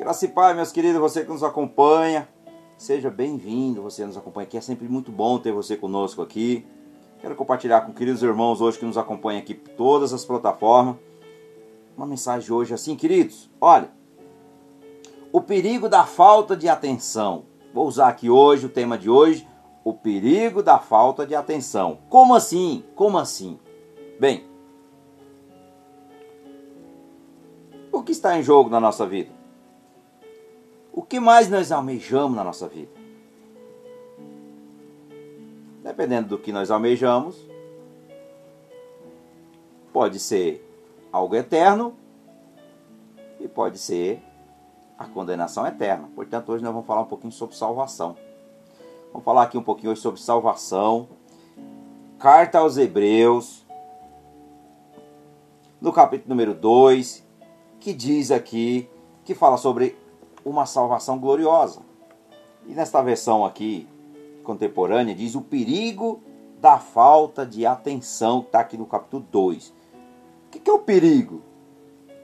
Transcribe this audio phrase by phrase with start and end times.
[0.00, 2.26] Graça e Pai, meus queridos, você que nos acompanha,
[2.78, 6.66] seja bem-vindo, você nos acompanha aqui, é sempre muito bom ter você conosco aqui.
[7.20, 10.96] Quero compartilhar com queridos irmãos hoje que nos acompanham aqui por todas as plataformas.
[11.94, 13.90] Uma mensagem hoje assim, queridos, olha,
[15.30, 17.44] o perigo da falta de atenção.
[17.74, 19.46] Vou usar aqui hoje o tema de hoje,
[19.84, 21.98] o perigo da falta de atenção.
[22.08, 22.82] Como assim?
[22.94, 23.58] Como assim?
[24.18, 24.46] Bem,
[27.92, 29.39] o que está em jogo na nossa vida?
[30.92, 32.90] O que mais nós almejamos na nossa vida?
[35.82, 37.36] Dependendo do que nós almejamos,
[39.92, 40.66] pode ser
[41.12, 41.94] algo eterno
[43.38, 44.22] e pode ser
[44.98, 46.08] a condenação eterna.
[46.14, 48.16] Portanto, hoje nós vamos falar um pouquinho sobre salvação.
[49.12, 51.08] Vamos falar aqui um pouquinho hoje sobre salvação.
[52.18, 53.64] Carta aos Hebreus,
[55.80, 57.26] no capítulo número 2,
[57.80, 58.88] que diz aqui,
[59.24, 59.96] que fala sobre
[60.44, 61.80] uma salvação gloriosa.
[62.66, 63.88] E nesta versão aqui,
[64.42, 66.22] contemporânea, diz o perigo
[66.60, 69.68] da falta de atenção, está aqui no capítulo 2.
[69.68, 71.42] O que, que é o perigo?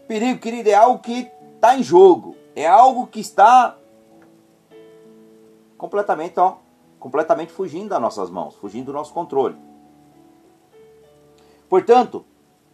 [0.06, 2.36] Perigo, querido, é algo que está em jogo.
[2.54, 3.76] É algo que está
[5.76, 6.56] completamente, ó,
[6.98, 9.56] completamente fugindo das nossas mãos, fugindo do nosso controle.
[11.68, 12.24] Portanto,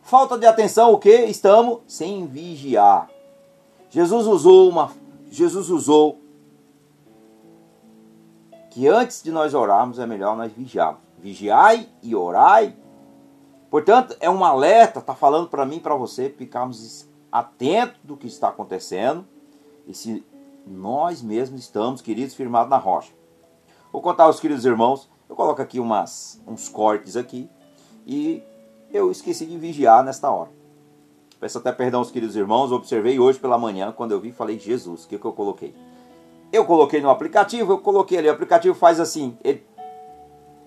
[0.02, 1.10] falta de atenção, o que?
[1.24, 3.10] Estamos sem vigiar.
[3.90, 4.90] Jesus usou uma
[5.32, 6.20] Jesus usou
[8.70, 11.00] que antes de nós orarmos é melhor nós vigiarmos.
[11.18, 12.76] Vigiai e orai.
[13.70, 18.26] Portanto, é um alerta, está falando para mim e para você ficarmos atentos do que
[18.26, 19.26] está acontecendo
[19.86, 20.22] e se
[20.66, 23.14] nós mesmos estamos, queridos, firmados na rocha.
[23.90, 27.48] Vou contar aos queridos irmãos, eu coloco aqui umas, uns cortes aqui
[28.06, 28.42] e
[28.92, 30.50] eu esqueci de vigiar nesta hora.
[31.42, 35.02] Peço até perdão aos queridos irmãos, observei hoje pela manhã, quando eu vi, falei, Jesus,
[35.02, 35.74] o que, que eu coloquei?
[36.52, 39.66] Eu coloquei no aplicativo, eu coloquei ali, o aplicativo faz assim, ele,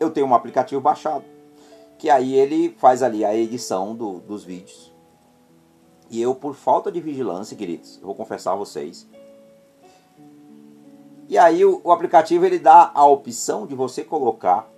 [0.02, 1.24] eu tenho um aplicativo baixado,
[1.98, 4.94] que aí ele faz ali a edição do, dos vídeos.
[6.10, 9.08] E eu, por falta de vigilância, queridos, vou confessar a vocês,
[11.30, 14.70] e aí o, o aplicativo ele dá a opção de você colocar,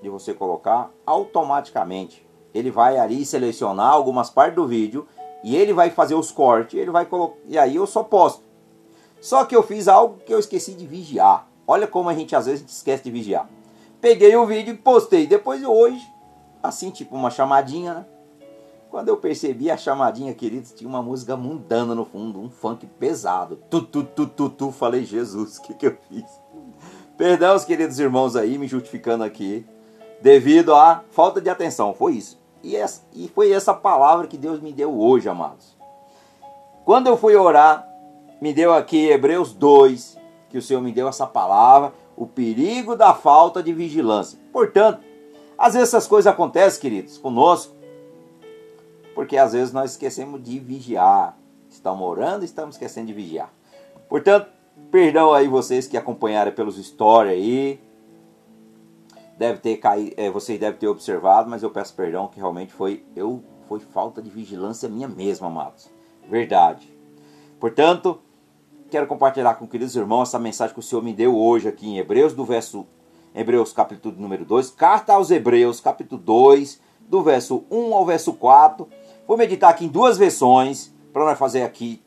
[0.00, 2.26] de você colocar automaticamente.
[2.54, 5.06] Ele vai ali selecionar algumas partes do vídeo
[5.44, 7.36] e ele vai fazer os cortes, ele vai colocar.
[7.46, 8.42] E aí eu só posto.
[9.20, 11.46] Só que eu fiz algo que eu esqueci de vigiar.
[11.66, 13.46] Olha como a gente às vezes esquece de vigiar.
[14.00, 15.26] Peguei o vídeo e postei.
[15.26, 16.02] Depois hoje,
[16.62, 18.06] assim, tipo uma chamadinha, né?
[18.90, 23.58] Quando eu percebi a chamadinha, queridos, tinha uma música mundana no fundo, um funk pesado.
[23.68, 24.70] Tu, tu, tu, tu, tu.
[24.70, 26.24] Falei, Jesus, o que, que eu fiz?
[27.18, 29.66] Perdão, os queridos irmãos aí, me justificando aqui,
[30.22, 31.92] devido à falta de atenção.
[31.92, 32.43] Foi isso.
[32.64, 35.76] E, essa, e foi essa palavra que Deus me deu hoje, amados.
[36.82, 37.86] Quando eu fui orar,
[38.40, 43.12] me deu aqui Hebreus 2, que o Senhor me deu essa palavra, o perigo da
[43.12, 44.38] falta de vigilância.
[44.50, 45.02] Portanto,
[45.58, 47.74] às vezes essas coisas acontecem, queridos, conosco,
[49.14, 51.36] porque às vezes nós esquecemos de vigiar.
[51.68, 53.52] Estamos orando e estamos esquecendo de vigiar.
[54.08, 54.48] Portanto,
[54.90, 57.80] perdão aí vocês que acompanharam pelos stories aí,
[59.38, 63.04] deve ter caído, é, vocês devem ter observado, mas eu peço perdão que realmente foi
[63.16, 65.90] eu foi falta de vigilância minha mesma, amados.
[66.28, 66.92] Verdade.
[67.58, 68.20] Portanto,
[68.90, 71.98] quero compartilhar com queridos irmãos essa mensagem que o Senhor me deu hoje aqui em
[71.98, 72.86] Hebreus do verso
[73.34, 78.88] Hebreus capítulo número 2, carta aos Hebreus, capítulo 2, do verso 1 ao verso 4.
[79.26, 82.00] Vou meditar aqui em duas versões para nós fazer aqui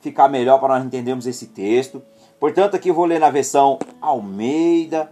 [0.00, 2.02] ficar melhor para nós entendermos esse texto.
[2.38, 5.10] Portanto, aqui eu vou ler na versão Almeida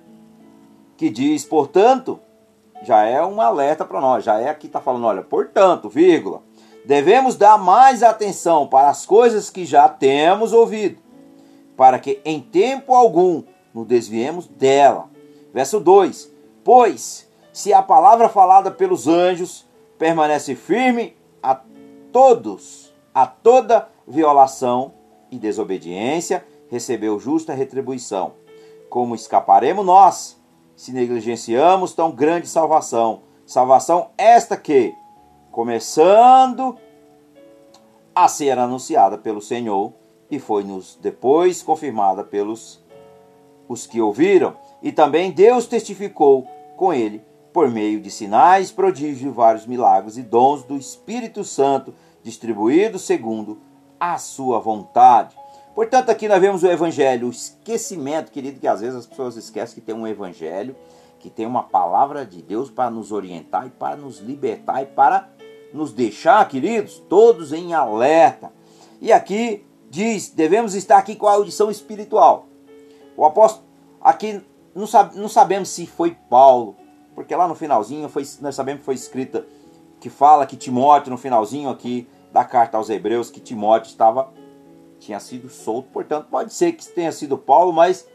[0.97, 2.21] que diz, portanto,
[2.83, 6.43] já é um alerta para nós, já é aqui está falando, olha, portanto, vírgula,
[6.85, 11.01] devemos dar mais atenção para as coisas que já temos ouvido,
[11.77, 13.43] para que em tempo algum
[13.73, 15.09] nos desviemos dela.
[15.53, 16.31] Verso 2:
[16.63, 19.67] Pois, se a palavra falada pelos anjos
[19.99, 21.61] permanece firme a
[22.13, 24.93] todos, a toda violação
[25.31, 28.35] e desobediência, recebeu justa retribuição.
[28.89, 30.44] Como escaparemos nós?
[30.77, 33.23] Se negligenciamos tão grande salvação.
[33.47, 34.95] Salvação esta que,
[35.51, 36.77] começando
[38.15, 39.93] a ser anunciada pelo Senhor
[40.31, 42.83] e foi-nos depois confirmada pelos
[43.69, 46.47] os que ouviram, e também Deus testificou
[46.77, 53.03] com ele por meio de sinais, prodígios vários milagres e dons do Espírito Santo distribuídos
[53.03, 53.61] segundo
[53.99, 55.37] a sua vontade.
[55.75, 59.75] Portanto, aqui nós vemos o evangelho, o esquecimento, querido, que às vezes as pessoas esquecem
[59.75, 60.77] que tem um evangelho,
[61.19, 65.29] que tem uma palavra de Deus para nos orientar e para nos libertar e para
[65.73, 68.53] nos deixar, queridos, todos em alerta.
[69.01, 72.47] E aqui diz, devemos estar aqui com a audição espiritual.
[73.17, 73.67] O apóstolo,
[74.01, 74.41] aqui
[74.75, 76.77] não, sabe, não sabemos se foi Paulo,
[77.17, 79.45] porque lá no finalzinho foi, nós sabemos que foi escrita,
[79.99, 84.33] que fala que Timóteo, no finalzinho aqui da carta aos Hebreus, que Timóteo estava,
[85.05, 88.09] tinha sido solto, portanto pode ser que tenha sido Paulo, mas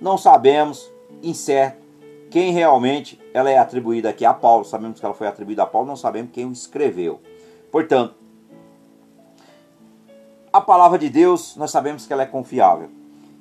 [0.00, 0.90] não sabemos,
[1.22, 1.82] incerto,
[2.30, 4.64] quem realmente ela é atribuída aqui a Paulo.
[4.64, 7.20] Sabemos que ela foi atribuída a Paulo, não sabemos quem o escreveu.
[7.70, 8.14] Portanto,
[10.52, 12.90] a palavra de Deus, nós sabemos que ela é confiável.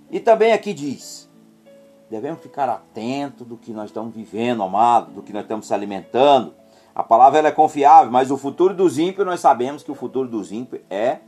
[0.10, 1.30] E também aqui diz:
[2.10, 6.54] devemos ficar atento do que nós estamos vivendo, amado, do que nós estamos se alimentando.
[6.94, 10.28] A palavra ela é confiável, mas o futuro dos ímpios, nós sabemos que o futuro
[10.28, 11.20] dos ímpios é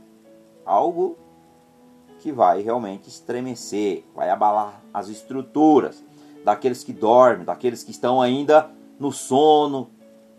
[0.64, 1.16] algo
[2.20, 6.02] que vai realmente estremecer, vai abalar as estruturas
[6.42, 9.90] daqueles que dormem, daqueles que estão ainda no sono,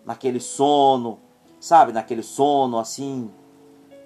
[0.03, 1.19] naquele sono,
[1.59, 3.29] sabe, naquele sono assim.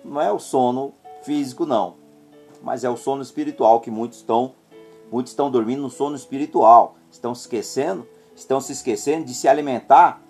[0.04, 0.94] Não é o sono
[1.24, 1.96] físico não,
[2.62, 4.54] mas é o sono espiritual que muitos estão
[5.12, 10.22] muitos estão dormindo no sono espiritual, estão se esquecendo, estão se esquecendo de se alimentar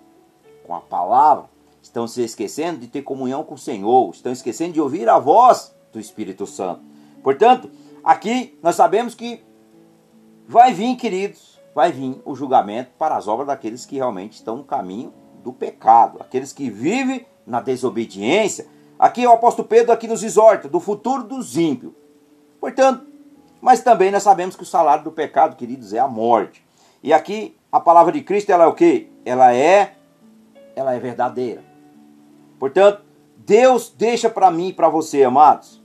[0.64, 1.50] com a palavra,
[1.82, 5.74] estão se esquecendo de ter comunhão com o Senhor, estão esquecendo de ouvir a voz
[5.92, 6.82] do Espírito Santo.
[7.22, 7.70] Portanto,
[8.02, 9.42] aqui nós sabemos que
[10.46, 14.64] vai vir, queridos, vai vir o julgamento para as obras daqueles que realmente estão no
[14.64, 18.66] caminho do pecado, aqueles que vivem na desobediência,
[19.00, 21.94] Aqui o apóstolo Pedro aqui nos exorta do futuro dos ímpios.
[22.60, 23.06] Portanto,
[23.58, 26.62] mas também nós sabemos que o salário do pecado, queridos, é a morte.
[27.02, 29.10] E aqui a palavra de Cristo ela é o que?
[29.24, 29.94] Ela é
[30.76, 31.64] ela é verdadeira.
[32.58, 33.02] Portanto,
[33.38, 35.79] Deus deixa para mim e para você, amados,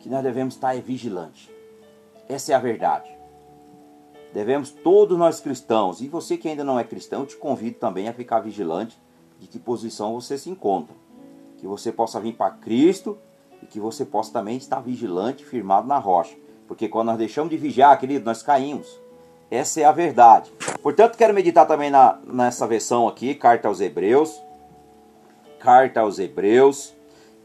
[0.00, 1.48] que nós devemos estar vigilantes.
[2.28, 3.10] Essa é a verdade.
[4.32, 8.08] Devemos todos nós cristãos, e você que ainda não é cristão, eu te convido também
[8.08, 9.00] a ficar vigilante
[9.38, 10.94] de que posição você se encontra.
[11.58, 13.18] Que você possa vir para Cristo
[13.62, 16.36] e que você possa também estar vigilante, firmado na rocha.
[16.66, 19.00] Porque quando nós deixamos de vigiar, querido, nós caímos.
[19.50, 20.52] Essa é a verdade.
[20.80, 24.40] Portanto, quero meditar também na, nessa versão aqui, Carta aos Hebreus.
[25.58, 26.94] Carta aos Hebreus,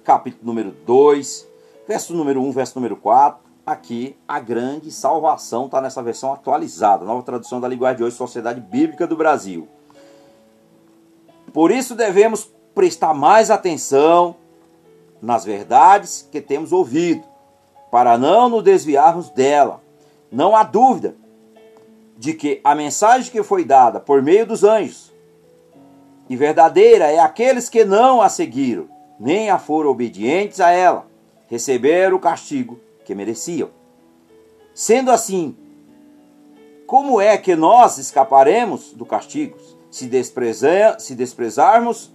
[0.03, 1.47] capítulo número 2,
[1.87, 3.45] verso número 1, verso número 4.
[3.65, 8.61] Aqui, a grande salvação está nessa versão atualizada, nova tradução da linguagem de hoje, Sociedade
[8.61, 9.67] Bíblica do Brasil.
[11.51, 14.35] Por isso devemos prestar mais atenção
[15.21, 17.23] nas verdades que temos ouvido,
[17.89, 19.81] para não nos desviarmos dela.
[20.31, 21.15] Não há dúvida
[22.17, 25.11] de que a mensagem que foi dada por meio dos anjos
[26.29, 28.87] e verdadeira é aqueles que não a seguiram,
[29.19, 31.07] nem a foram obedientes a ela,
[31.47, 33.69] receberam o castigo que mereciam.
[34.73, 35.55] Sendo assim,
[36.85, 39.57] como é que nós escaparemos do castigo?
[39.95, 42.13] se, desprezar, se desprezarmos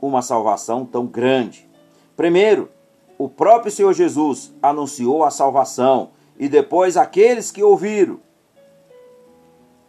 [0.00, 1.68] uma salvação tão grande.
[2.16, 2.70] Primeiro,
[3.18, 8.18] o próprio Senhor Jesus anunciou a salvação e depois aqueles que ouviram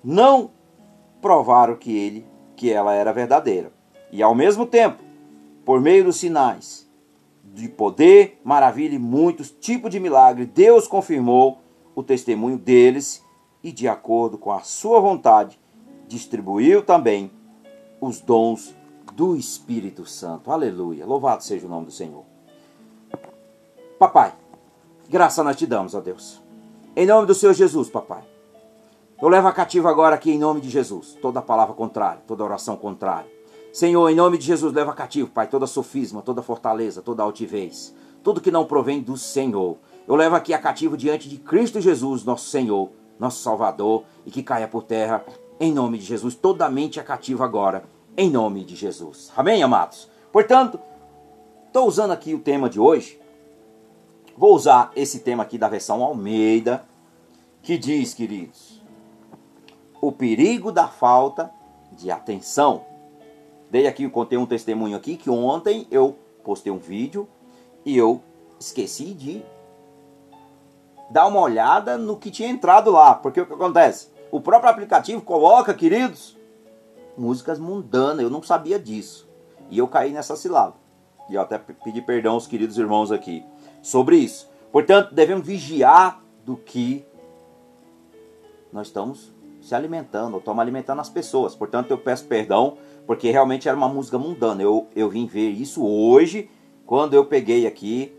[0.04, 0.52] não
[1.22, 3.72] provaram que ele que ela era verdadeira.
[4.12, 5.02] E ao mesmo tempo,
[5.64, 6.85] por meio dos sinais
[7.56, 11.62] de poder, maravilha e muitos tipos de milagre, Deus confirmou
[11.96, 13.24] o testemunho deles
[13.64, 15.58] e de acordo com a sua vontade
[16.06, 17.32] distribuiu também
[18.02, 18.76] os dons
[19.14, 20.52] do Espírito Santo.
[20.52, 21.06] Aleluia.
[21.06, 22.26] Louvado seja o nome do Senhor.
[23.98, 24.34] Papai,
[25.10, 26.42] graça nós te damos, ó Deus.
[26.94, 28.24] Em nome do Senhor Jesus, papai.
[29.22, 31.18] Eu levo a cativo agora aqui em nome de Jesus.
[31.22, 33.35] Toda palavra contrária, toda oração contrária.
[33.76, 37.94] Senhor, em nome de Jesus, leva cativo, Pai, toda sofisma, toda fortaleza, toda altivez.
[38.24, 39.76] Tudo que não provém do Senhor.
[40.08, 42.90] Eu levo aqui a cativo diante de Cristo Jesus, nosso Senhor,
[43.20, 45.26] nosso Salvador, e que caia por terra
[45.60, 46.36] em nome de Jesus.
[46.36, 47.84] Toda mente é cativa agora,
[48.16, 49.30] em nome de Jesus.
[49.36, 50.10] Amém, amados?
[50.32, 50.80] Portanto,
[51.68, 53.20] estou usando aqui o tema de hoje.
[54.38, 56.86] Vou usar esse tema aqui da versão Almeida,
[57.62, 58.82] que diz, queridos,
[60.00, 61.52] o perigo da falta
[61.92, 62.95] de atenção.
[63.70, 67.28] Dei aqui, contei um testemunho aqui que ontem eu postei um vídeo
[67.86, 68.22] e eu
[68.60, 69.44] esqueci de
[71.10, 73.16] dar uma olhada no que tinha entrado lá.
[73.16, 74.10] Porque o que acontece?
[74.32, 76.38] O próprio aplicativo coloca, queridos,
[77.18, 78.22] músicas mundanas.
[78.22, 79.28] Eu não sabia disso.
[79.70, 80.74] E eu caí nessa cilada.
[81.30, 83.44] E eu até pedi perdão aos queridos irmãos aqui
[83.82, 84.50] sobre isso.
[84.72, 87.06] Portanto, devemos vigiar do que
[88.72, 91.56] nós estamos se alimentando, ou estamos alimentando as pessoas.
[91.56, 94.62] Portanto, eu peço perdão, porque realmente era uma música mundana.
[94.62, 96.50] Eu, eu vim ver isso hoje,
[96.86, 98.14] quando eu peguei aqui,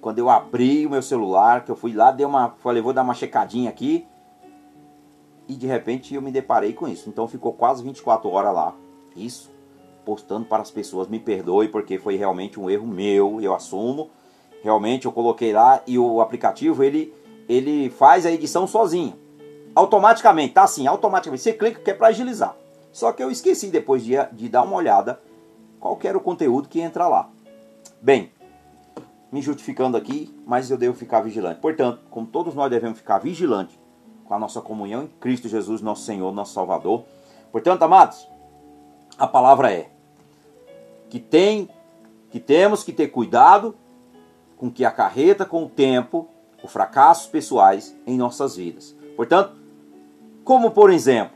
[0.00, 3.02] quando eu abri o meu celular, que eu fui lá, dei uma, falei, vou dar
[3.02, 4.06] uma checadinha aqui,
[5.48, 7.08] e de repente eu me deparei com isso.
[7.08, 8.74] Então ficou quase 24 horas lá.
[9.14, 9.50] Isso
[10.04, 11.08] postando para as pessoas.
[11.08, 14.10] Me perdoe porque foi realmente um erro meu, eu assumo.
[14.62, 17.12] Realmente eu coloquei lá e o aplicativo ele,
[17.48, 19.14] ele faz a edição sozinho.
[19.74, 21.42] Automaticamente, tá assim, automaticamente.
[21.42, 22.56] Você clica que é para agilizar.
[22.96, 25.20] Só que eu esqueci depois de, de dar uma olhada
[25.78, 27.28] qual era o conteúdo que entra lá.
[28.00, 28.32] Bem,
[29.30, 31.60] me justificando aqui, mas eu devo ficar vigilante.
[31.60, 33.78] Portanto, como todos nós devemos ficar vigilantes
[34.24, 37.04] com a nossa comunhão em Cristo Jesus, nosso Senhor, nosso Salvador.
[37.52, 38.26] Portanto, amados,
[39.18, 39.90] a palavra é
[41.10, 41.68] que tem
[42.30, 43.76] que temos que ter cuidado
[44.56, 46.30] com que acarreta com o tempo
[46.64, 48.96] os fracassos pessoais em nossas vidas.
[49.16, 49.52] Portanto,
[50.42, 51.35] como por exemplo,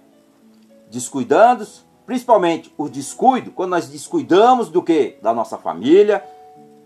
[0.90, 1.66] descuidando,
[2.04, 5.18] principalmente o descuido, quando nós descuidamos do que?
[5.22, 6.24] Da nossa família,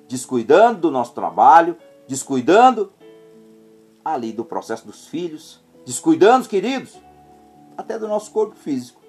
[0.07, 2.93] descuidando do nosso trabalho, descuidando
[4.05, 6.97] ali do processo dos filhos, descuidando, queridos,
[7.77, 9.01] até do nosso corpo físico.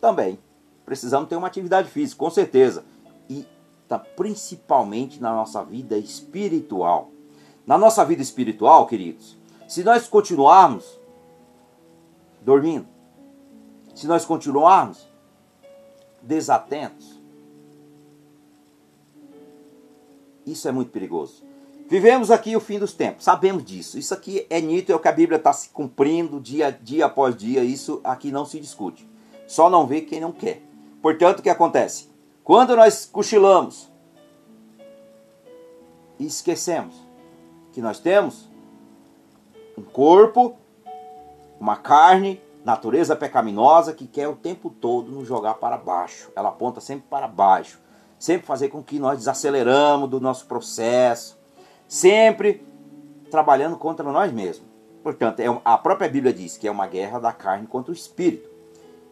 [0.00, 0.38] Também
[0.84, 2.84] precisamos ter uma atividade física, com certeza.
[3.28, 3.46] E
[3.86, 7.10] tá principalmente na nossa vida espiritual.
[7.66, 9.36] Na nossa vida espiritual, queridos,
[9.68, 10.98] se nós continuarmos
[12.40, 12.88] dormindo,
[13.98, 15.08] se nós continuarmos
[16.22, 17.20] desatentos,
[20.46, 21.42] isso é muito perigoso.
[21.88, 23.98] Vivemos aqui o fim dos tempos, sabemos disso.
[23.98, 27.36] Isso aqui é nítido, é o que a Bíblia está se cumprindo dia, dia após
[27.36, 27.64] dia.
[27.64, 29.04] Isso aqui não se discute.
[29.48, 30.62] Só não vê quem não quer.
[31.02, 32.08] Portanto, o que acontece?
[32.44, 33.90] Quando nós cochilamos
[36.20, 36.94] e esquecemos
[37.72, 38.48] que nós temos
[39.76, 40.56] um corpo,
[41.58, 46.30] uma carne, natureza pecaminosa que quer o tempo todo nos jogar para baixo.
[46.36, 47.80] Ela aponta sempre para baixo,
[48.18, 51.38] sempre fazer com que nós desaceleramos do nosso processo,
[51.88, 52.62] sempre
[53.30, 54.68] trabalhando contra nós mesmos.
[55.02, 58.50] Portanto, é a própria Bíblia diz que é uma guerra da carne contra o espírito.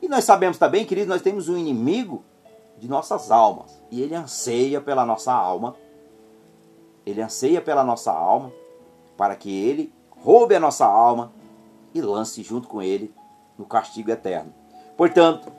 [0.02, 2.22] E nós sabemos também, queridos, nós temos um inimigo
[2.76, 3.80] de nossas almas.
[3.90, 5.74] E ele anseia pela nossa alma.
[7.06, 8.52] Ele anseia pela nossa alma
[9.16, 11.32] para que ele roube a nossa alma
[11.94, 13.14] e lance junto com ele
[13.58, 14.52] no castigo eterno.
[14.96, 15.52] Portanto,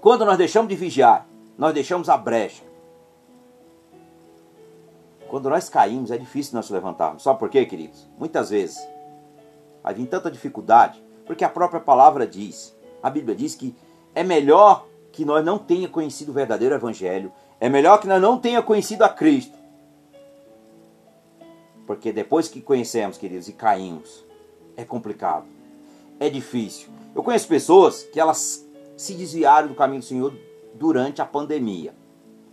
[0.00, 1.26] quando nós deixamos de vigiar,
[1.58, 2.70] nós deixamos a brecha
[5.30, 7.22] quando nós caímos, é difícil nós levantarmos.
[7.22, 8.04] Sabe por quê, queridos?
[8.18, 8.76] Muitas vezes
[9.80, 13.74] vai vir tanta dificuldade, porque a própria palavra diz, a Bíblia diz que
[14.12, 18.40] é melhor que nós não tenha conhecido o verdadeiro evangelho, é melhor que nós não
[18.40, 19.56] tenha conhecido a Cristo.
[21.86, 24.24] Porque depois que conhecemos, queridos, e caímos,
[24.76, 25.46] é complicado.
[26.20, 26.88] É difícil.
[27.14, 28.64] Eu conheço pessoas que elas
[28.96, 30.32] se desviaram do caminho do Senhor
[30.74, 31.92] durante a pandemia.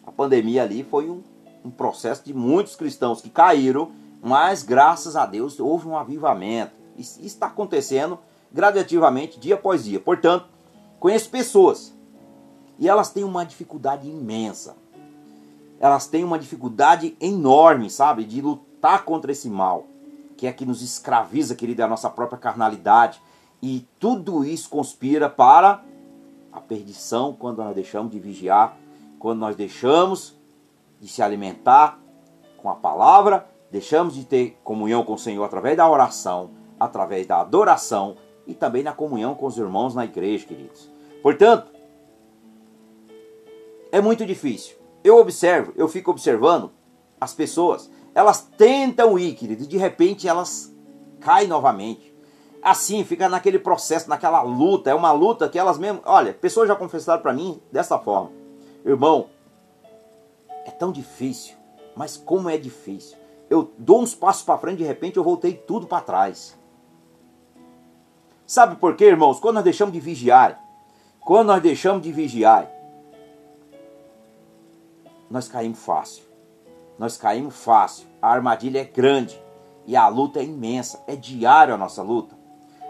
[0.04, 1.22] A pandemia ali foi um
[1.68, 6.72] um processo de muitos cristãos que caíram, mas graças a Deus houve um avivamento.
[6.98, 8.18] Isso está acontecendo
[8.52, 10.00] gradativamente, dia após dia.
[10.00, 10.48] Portanto,
[11.00, 11.94] conheço pessoas
[12.80, 14.76] e elas têm uma dificuldade imensa.
[15.80, 19.86] Elas têm uma dificuldade enorme, sabe, de lutar contra esse mal,
[20.36, 23.22] que é que nos escraviza, querida, a nossa própria carnalidade.
[23.62, 25.84] E tudo isso conspira para
[26.52, 28.78] a perdição quando nós deixamos de vigiar,
[29.20, 30.36] quando nós deixamos
[31.00, 32.00] de se alimentar
[32.58, 37.42] com a palavra, deixamos de ter comunhão com o Senhor através da oração, através da
[37.42, 40.90] adoração e também na comunhão com os irmãos na igreja, queridos.
[41.22, 41.72] Portanto,
[43.92, 44.78] é muito difícil.
[45.04, 46.72] Eu observo, eu fico observando
[47.20, 50.74] as pessoas, elas tentam ir, querido, e de repente elas
[51.20, 52.07] caem novamente.
[52.68, 56.76] Assim, fica naquele processo, naquela luta, é uma luta que elas mesmo, olha, pessoas já
[56.76, 58.30] confessaram para mim dessa forma.
[58.84, 59.30] Irmão,
[60.66, 61.56] é tão difícil,
[61.96, 63.18] mas como é difícil.
[63.50, 66.60] Eu dou uns passos para frente, de repente eu voltei tudo para trás.
[68.46, 69.40] Sabe por quê, irmãos?
[69.40, 70.62] Quando nós deixamos de vigiar,
[71.22, 72.70] quando nós deixamos de vigiar,
[75.32, 76.26] nós caímos fácil.
[77.00, 78.08] Nós caímos fácil.
[78.22, 79.42] A armadilha é grande
[79.86, 81.02] e a luta é imensa.
[81.08, 82.37] É diária a nossa luta.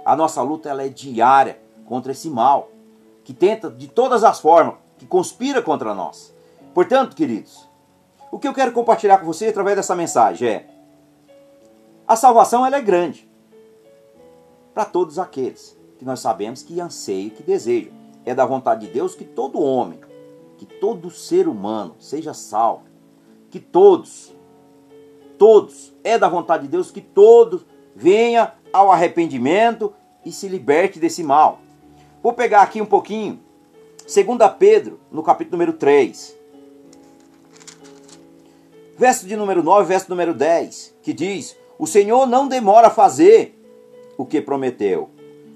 [0.08, 2.70] A nossa luta ela é diária contra esse mal
[3.26, 6.34] que tenta de todas as formas, que conspira contra nós.
[6.74, 7.68] Portanto, queridos,
[8.32, 10.68] o que eu quero compartilhar com você através dessa mensagem é:
[12.08, 13.30] a salvação ela é grande
[14.74, 17.92] para todos aqueles que nós sabemos que anseiam, que desejam.
[18.24, 20.00] É da vontade de Deus que todo homem,
[20.58, 22.86] que todo ser humano seja salvo,
[23.50, 24.34] que todos,
[25.38, 29.94] todos, é da vontade de Deus que todos venha ao arrependimento
[30.28, 31.60] e se liberte desse mal.
[32.22, 33.40] Vou pegar aqui um pouquinho,
[34.00, 34.16] 2
[34.58, 36.38] Pedro, no capítulo número 3
[38.98, 43.54] verso de número 9, verso número 10, que diz: O Senhor não demora a fazer
[44.18, 45.10] o que prometeu.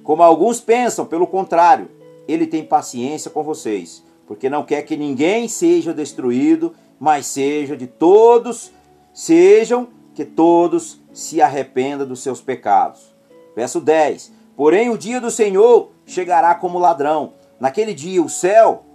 [0.04, 1.90] Como alguns pensam, pelo contrário,
[2.28, 7.88] ele tem paciência com vocês, porque não quer que ninguém seja destruído, mas seja de
[7.88, 8.72] todos,
[9.13, 13.13] sejam que todos se arrependam dos seus pecados.
[13.56, 17.34] Verso 10: Porém, o dia do Senhor chegará como ladrão.
[17.60, 18.86] Naquele dia, o céu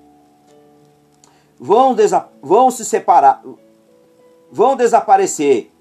[1.59, 1.97] vão,
[2.41, 3.43] vão se separar,
[4.49, 5.73] vão desaparecer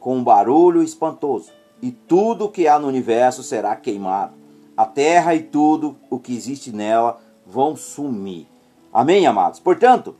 [0.00, 4.32] com um barulho espantoso, e tudo que há no universo será queimado.
[4.74, 8.48] A terra e tudo o que existe nela vão sumir.
[8.90, 9.60] Amém, amados?
[9.60, 10.16] Portanto,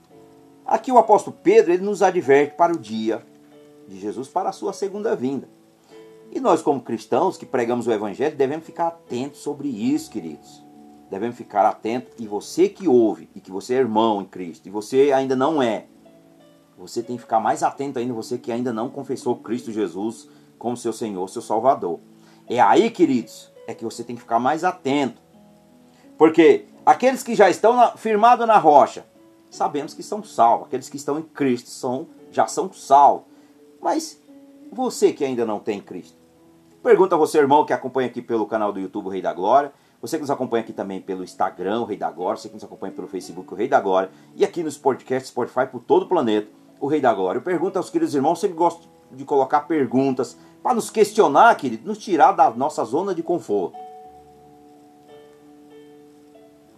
[0.67, 3.25] aqui o apóstolo Pedro ele nos adverte para o dia
[3.89, 5.49] de Jesus, para a sua segunda vinda.
[6.31, 10.63] E nós, como cristãos que pregamos o Evangelho, devemos ficar atentos sobre isso, queridos.
[11.11, 12.13] Devemos ficar atentos.
[12.19, 15.63] E você que ouve, e que você é irmão em Cristo, e você ainda não
[15.63, 15.87] é,
[16.77, 20.77] você tem que ficar mais atento ainda, você que ainda não confessou Cristo Jesus como
[20.77, 21.99] seu Senhor, seu Salvador.
[22.47, 25.21] É aí, queridos, é que você tem que ficar mais atento.
[26.17, 29.07] Porque aqueles que já estão firmados na rocha,
[29.51, 30.67] sabemos que são salvos.
[30.67, 33.27] Aqueles que estão em Cristo são, já são salvos.
[33.81, 34.21] Mas
[34.71, 36.18] você que ainda não tem Cristo,
[36.89, 39.71] pergunta a você, irmão, que acompanha aqui pelo canal do YouTube o Rei da Glória.
[40.01, 42.41] Você que nos acompanha aqui também pelo Instagram, o Rei da Glória.
[42.41, 44.09] Você que nos acompanha pelo Facebook, o Rei da Glória.
[44.35, 46.49] E aqui nos podcasts Spotify por todo o planeta,
[46.81, 47.41] o Rei da Glória.
[47.41, 51.99] Eu pergunto aos queridos irmãos, sempre gosto de colocar perguntas para nos questionar, querido, nos
[51.99, 53.77] tirar da nossa zona de conforto.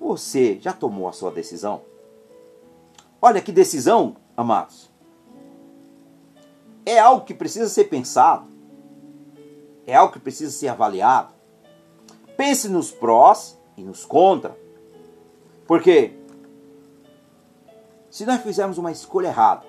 [0.00, 1.82] Você já tomou a sua decisão?
[3.22, 4.90] Olha que decisão, amados.
[6.84, 8.49] É algo que precisa ser pensado.
[9.86, 11.32] É algo que precisa ser avaliado.
[12.36, 14.56] Pense nos prós e nos contra.
[15.66, 16.12] Porque
[18.10, 19.64] se nós fizermos uma escolha errada,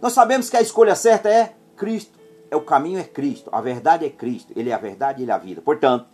[0.00, 2.18] nós sabemos que a escolha certa é Cristo.
[2.50, 4.52] É o caminho é Cristo, a verdade é Cristo.
[4.54, 5.60] Ele é a verdade, ele é a vida.
[5.60, 6.06] Portanto,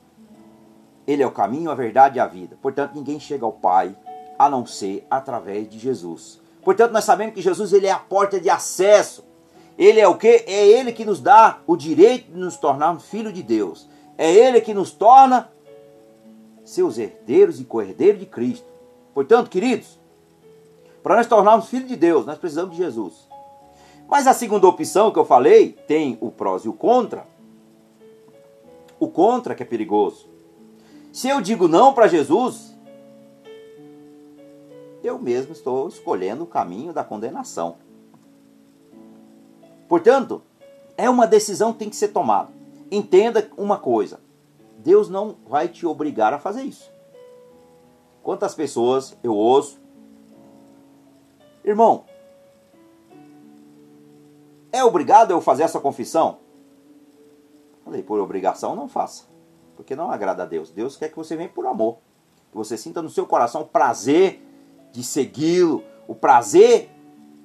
[1.07, 2.57] ele é o caminho, a verdade e a vida.
[2.63, 3.97] Portanto, ninguém chega ao Pai
[4.39, 6.41] a não ser através de Jesus.
[6.65, 9.25] Portanto, nós sabemos que Jesus ele é a porta de acesso.
[9.83, 10.45] Ele é o que?
[10.47, 13.89] É ele que nos dá o direito de nos tornarmos filhos de Deus.
[14.17, 15.51] É ele que nos torna
[16.65, 18.69] seus herdeiros e co-herdeiros de Cristo.
[19.13, 19.99] Portanto, queridos,
[21.03, 23.29] para nós tornarmos filhos de Deus, nós precisamos de Jesus.
[24.07, 27.27] Mas a segunda opção que eu falei tem o prós e o contra.
[29.01, 30.29] O contra que é perigoso.
[31.11, 32.73] Se eu digo não para Jesus,
[35.03, 37.82] eu mesmo estou escolhendo o caminho da condenação.
[39.93, 40.41] Portanto,
[40.97, 42.49] é uma decisão que tem que ser tomada.
[42.91, 44.21] Entenda uma coisa:
[44.79, 46.91] Deus não vai te obrigar a fazer isso.
[48.23, 49.79] Quantas pessoas eu ouço,
[51.63, 52.07] irmão,
[54.73, 56.39] é obrigado eu fazer essa confissão?
[57.85, 59.25] Falei, por obrigação não faça.
[59.77, 60.71] Porque não agrada a Deus.
[60.71, 61.99] Deus quer que você venha por amor.
[62.51, 64.41] Que você sinta no seu coração o prazer
[64.91, 66.89] de segui-lo, o prazer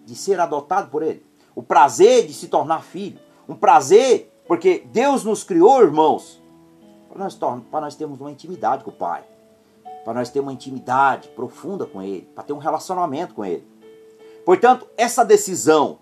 [0.05, 1.26] de ser adotado por ele,
[1.57, 6.39] o prazer de se tornar filho, um prazer, porque Deus nos criou, irmãos,
[7.09, 7.39] para nós,
[7.71, 9.23] nós termos uma intimidade com o Pai,
[10.05, 13.67] para nós termos uma intimidade profunda com Ele, para ter um relacionamento com Ele.
[14.45, 15.97] Portanto, essa decisão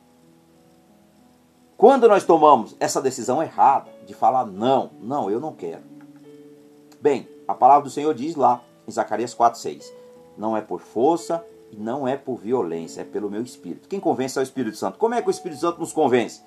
[1.77, 5.83] quando nós tomamos essa decisão errada de falar não, não, eu não quero.
[6.99, 9.85] Bem, a palavra do Senhor diz lá em Zacarias 4:6,
[10.37, 11.45] não é por força
[11.77, 13.87] não é por violência, é pelo meu espírito.
[13.87, 14.97] Quem convence é o Espírito Santo.
[14.97, 16.41] Como é que o Espírito Santo nos convence?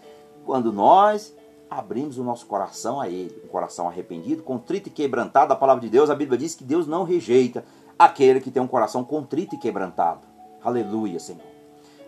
[0.45, 1.35] Quando nós
[1.71, 5.91] abrimos o nosso coração a ele, um coração arrependido, contrito e quebrantado, a palavra de
[5.91, 7.64] Deus, a Bíblia diz que Deus não rejeita
[7.99, 10.21] aquele que tem um coração contrito e quebrantado.
[10.62, 11.43] Aleluia, Senhor.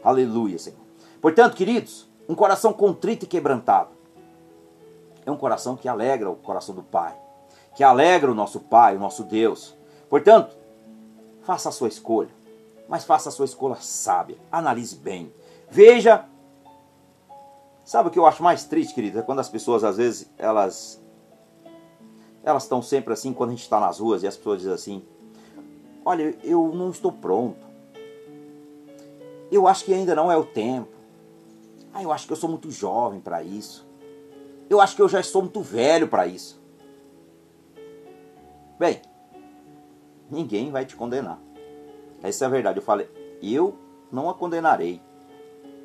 [0.02, 0.78] Aleluia, Senhor.
[1.20, 3.90] Portanto, queridos, um coração contrito e quebrantado.
[5.26, 7.14] É um coração que alegra o coração do Pai,
[7.76, 9.76] que alegra o nosso Pai, o nosso Deus.
[10.08, 10.56] Portanto,
[11.42, 12.30] faça a sua escolha,
[12.90, 14.36] mas faça a sua escolha sábia.
[14.50, 15.32] Analise bem.
[15.70, 16.26] Veja.
[17.84, 19.20] Sabe o que eu acho mais triste, querido?
[19.20, 21.00] É quando as pessoas, às vezes, elas.
[22.42, 25.04] Elas estão sempre assim, quando a gente está nas ruas e as pessoas dizem assim:
[26.04, 27.64] Olha, eu não estou pronto.
[29.52, 30.90] Eu acho que ainda não é o tempo.
[31.94, 33.86] Ah, eu acho que eu sou muito jovem para isso.
[34.68, 36.60] Eu acho que eu já sou muito velho para isso.
[38.80, 39.00] Bem,
[40.28, 41.49] ninguém vai te condenar.
[42.22, 42.78] Essa é a verdade.
[42.78, 43.08] Eu falei,
[43.42, 43.74] eu
[44.10, 45.00] não a condenarei.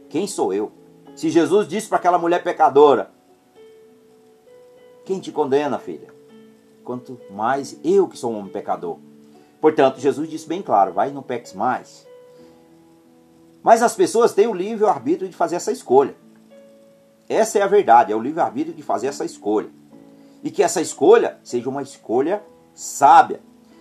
[0.10, 0.72] Quem sou eu?
[1.16, 3.12] Se Jesus disse para aquela mulher pecadora:
[5.06, 6.14] Quem te condena, filha?
[6.84, 8.98] Quanto mais eu que sou um homem pecador.
[9.62, 12.06] Portanto, Jesus disse bem claro: Vai não peques mais.
[13.64, 16.16] Mas as pessoas têm o livre-arbítrio de fazer essa escolha.
[17.28, 19.70] Essa é a verdade, é o livre-arbítrio de fazer essa escolha.
[20.44, 22.44] E que essa escolha seja uma escolha
[22.76, 23.40] sábia.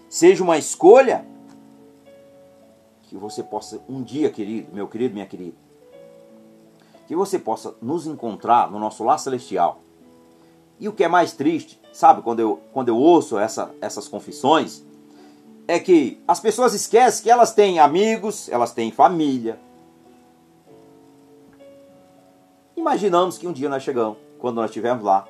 [0.09, 1.27] Seja uma escolha
[3.15, 5.57] que você possa um dia, querido, meu querido, minha querida,
[7.07, 9.81] que você possa nos encontrar no nosso lar celestial.
[10.81, 14.83] E o que é mais triste, sabe, quando eu, quando eu ouço essa, essas confissões,
[15.69, 19.61] é que as pessoas esquecem que elas têm amigos, elas têm família.
[22.77, 25.25] Imaginamos que um dia nós chegamos, quando nós estivermos lá,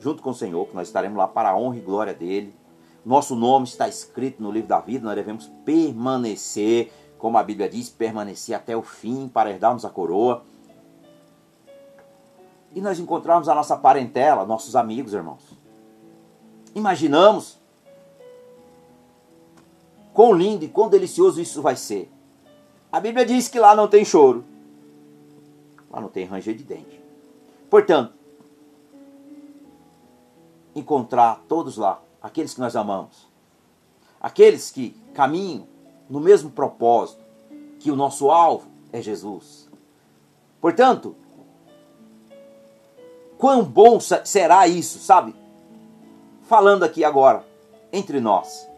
[0.00, 2.52] junto com o Senhor, que nós estaremos lá para a honra e glória dele.
[3.06, 6.90] Nosso nome está escrito no livro da vida, nós devemos permanecer,
[7.22, 10.42] como a Bíblia diz, permanecer até o fim para herdarmos a coroa.
[12.74, 15.40] E nós encontrarmos a nossa parentela, nossos amigos, irmãos.
[16.74, 17.60] Imaginamos
[20.12, 22.10] quão lindo e quão delicioso isso vai ser.
[22.90, 24.44] A Bíblia diz que lá não tem choro,
[25.92, 27.00] lá não tem ranger de dente.
[27.70, 28.14] Portanto,
[30.74, 33.28] encontrar todos lá, aqueles que nós amamos,
[34.20, 35.70] aqueles que caminham
[36.08, 37.24] no mesmo propósito,
[37.78, 39.68] que o nosso alvo é Jesus.
[40.60, 41.16] Portanto,
[43.38, 45.34] quão bom será isso, sabe?
[46.42, 47.44] Falando aqui agora,
[47.92, 48.68] entre nós,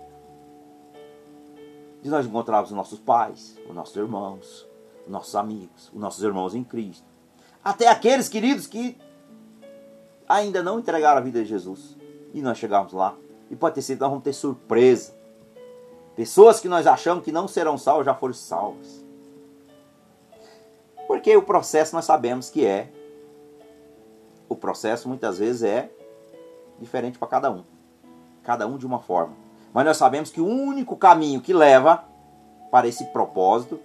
[2.03, 4.67] de nós encontrarmos os nossos pais, os nossos irmãos,
[5.05, 7.07] os nossos amigos, os nossos irmãos em Cristo,
[7.63, 8.97] até aqueles queridos que
[10.29, 11.97] ainda não entregaram a vida a Jesus.
[12.33, 13.15] E nós chegamos lá.
[13.51, 15.14] E pode ter sido nós vamos ter surpresa.
[16.17, 19.05] Pessoas que nós achamos que não serão salvas já foram salvas.
[21.07, 22.91] Porque o processo nós sabemos que é.
[24.49, 25.91] O processo muitas vezes é
[26.79, 27.65] diferente para cada um.
[28.43, 29.35] Cada um de uma forma.
[29.73, 32.05] Mas nós sabemos que o único caminho que leva
[32.71, 33.81] para esse propósito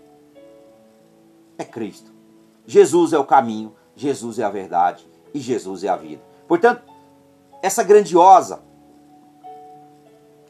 [1.58, 2.12] é Cristo.
[2.66, 6.22] Jesus é o caminho, Jesus é a verdade e Jesus é a vida.
[6.48, 6.84] Portanto,
[7.62, 8.62] essa grandiosa,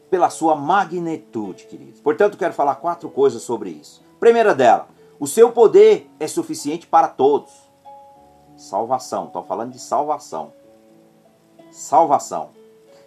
[0.10, 2.02] pela sua magnitude, queridos.
[2.02, 4.04] Portanto, quero falar quatro coisas sobre isso.
[4.20, 4.88] Primeira dela,
[5.20, 7.52] o seu poder é suficiente para todos.
[8.56, 10.54] Salvação, estou falando de salvação.
[11.72, 12.50] Salvação.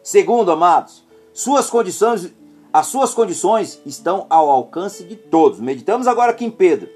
[0.02, 2.32] Segundo, amados, suas condições,
[2.72, 5.60] as suas condições estão ao alcance de todos.
[5.60, 6.88] Meditamos agora aqui em Pedro,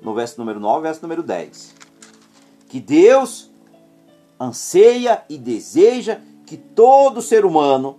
[0.00, 1.74] no verso número 9, verso número 10.
[2.68, 3.50] Que Deus
[4.38, 7.98] anseia e deseja que todo ser humano,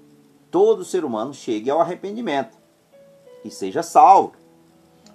[0.56, 2.58] todo ser humano chegue ao arrependimento
[3.44, 4.32] e seja salvo.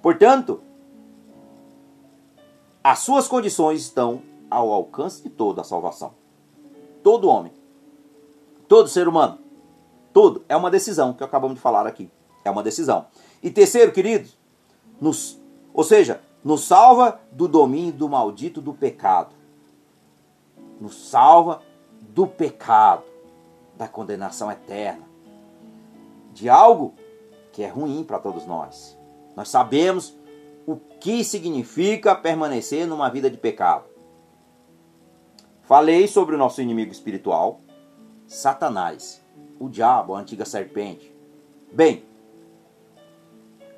[0.03, 0.61] Portanto,
[2.85, 6.13] as suas condições estão ao alcance de toda a salvação.
[7.03, 7.55] Todo homem,
[8.69, 9.39] todo ser humano,
[10.13, 12.11] todo é uma decisão que acabamos de falar aqui.
[12.45, 13.07] É uma decisão.
[13.43, 14.37] E terceiro, queridos,
[15.01, 15.41] nos,
[15.73, 19.35] ou seja, nos salva do domínio do maldito do pecado
[20.79, 21.63] nos salva
[22.01, 23.05] do pecado,
[23.77, 25.10] da condenação eterna,
[26.33, 26.95] de algo
[27.53, 28.99] que é ruim para todos nós.
[29.37, 30.17] Nós sabemos
[30.67, 33.85] o que significa permanecer numa vida de pecado.
[35.63, 37.61] Falei sobre o nosso inimigo espiritual,
[38.27, 39.25] Satanás,
[39.59, 41.15] o diabo, a antiga serpente.
[41.73, 42.05] Bem,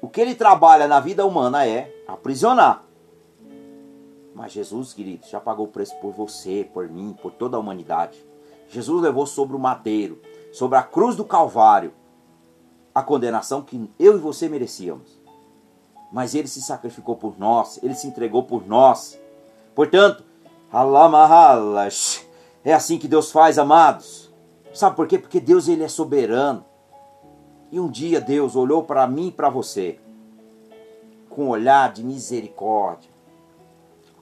[0.00, 2.84] o que ele trabalha na vida humana é aprisionar,
[4.34, 8.18] mas Jesus, queridos, já pagou o preço por você, por mim, por toda a humanidade.
[8.68, 11.92] Jesus levou sobre o madeiro, sobre a cruz do Calvário,
[12.94, 15.20] a condenação que eu e você merecíamos.
[16.12, 19.18] Mas ele se sacrificou por nós, ele se entregou por nós.
[19.74, 20.24] Portanto,
[22.64, 24.32] é assim que Deus faz, amados.
[24.74, 25.18] Sabe por quê?
[25.18, 26.64] Porque Deus ele é soberano.
[27.70, 29.98] E um dia Deus olhou para mim e para você
[31.30, 33.12] com um olhar de misericórdia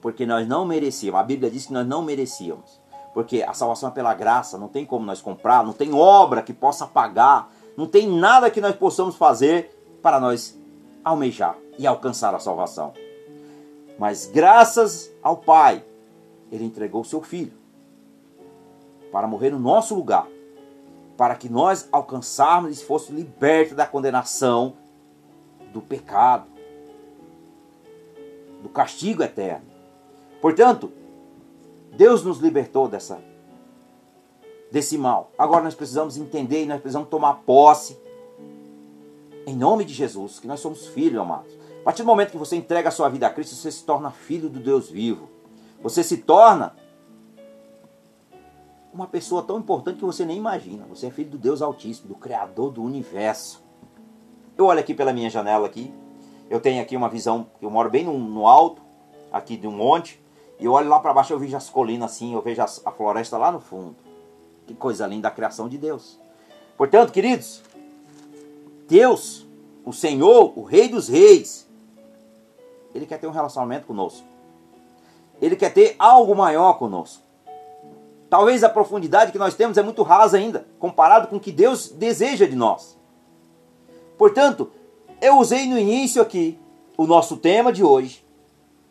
[0.01, 1.19] porque nós não merecíamos.
[1.19, 2.81] A Bíblia diz que nós não merecíamos.
[3.13, 6.53] Porque a salvação é pela graça, não tem como nós comprar, não tem obra que
[6.53, 10.55] possa pagar, não tem nada que nós possamos fazer para nós
[11.03, 12.93] almejar e alcançar a salvação.
[13.97, 15.83] Mas graças ao Pai,
[16.51, 17.53] Ele entregou seu Filho
[19.11, 20.27] para morrer no nosso lugar,
[21.17, 24.75] para que nós alcançarmos e fôssemos libertos da condenação,
[25.73, 26.45] do pecado,
[28.61, 29.65] do castigo eterno.
[30.39, 30.91] Portanto,
[31.93, 33.19] Deus nos libertou dessa
[34.71, 35.31] desse mal.
[35.37, 37.99] Agora nós precisamos entender e nós precisamos tomar posse
[39.45, 41.51] em nome de Jesus, que nós somos filhos, amados.
[41.81, 44.11] A partir do momento que você entrega a sua vida a Cristo, você se torna
[44.11, 45.29] filho do Deus vivo.
[45.81, 46.75] Você se torna
[48.93, 50.85] uma pessoa tão importante que você nem imagina.
[50.87, 53.63] Você é filho do Deus Altíssimo, do Criador do universo.
[54.55, 55.91] Eu olho aqui pela minha janela aqui.
[56.49, 58.81] Eu tenho aqui uma visão, eu moro bem no, no alto,
[59.31, 60.21] aqui de um monte.
[60.59, 63.37] E eu olho lá para baixo, eu vejo as colinas assim, eu vejo a floresta
[63.37, 63.95] lá no fundo.
[64.71, 66.17] Que coisa linda a criação de Deus.
[66.77, 67.61] Portanto, queridos,
[68.87, 69.45] Deus,
[69.83, 71.67] o Senhor, o Rei dos Reis,
[72.95, 74.25] Ele quer ter um relacionamento conosco.
[75.41, 77.21] Ele quer ter algo maior conosco.
[78.29, 81.89] Talvez a profundidade que nós temos é muito rasa ainda, comparado com o que Deus
[81.89, 82.97] deseja de nós.
[84.17, 84.71] Portanto,
[85.19, 86.57] eu usei no início aqui
[86.95, 88.25] o nosso tema de hoje,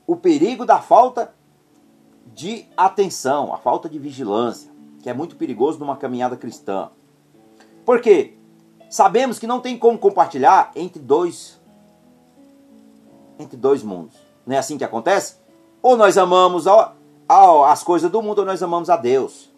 [0.07, 1.35] o perigo da falta
[2.35, 4.70] de atenção, a falta de vigilância,
[5.03, 6.91] que é muito perigoso numa caminhada cristã.
[7.85, 8.35] Por quê?
[8.89, 11.61] Sabemos que não tem como compartilhar entre dois
[13.39, 14.15] entre dois mundos.
[14.45, 15.37] Não é assim que acontece?
[15.83, 16.67] Ou nós amamos
[17.67, 19.51] as coisas do mundo ou nós amamos a Deus.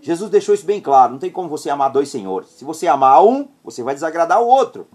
[0.00, 1.12] Jesus deixou isso bem claro.
[1.12, 2.48] Não tem como você amar dois senhores.
[2.50, 4.88] Se você amar um, você vai desagradar o outro.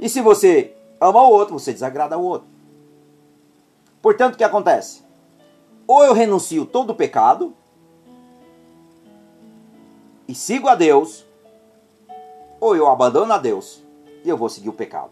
[0.00, 2.48] E se você ama o outro, você desagrada o outro.
[4.02, 5.03] Portanto, o que acontece?
[5.86, 7.54] Ou eu renuncio todo o pecado
[10.26, 11.26] e sigo a Deus,
[12.58, 13.82] ou eu abandono a Deus
[14.24, 15.10] e eu vou seguir o pecado.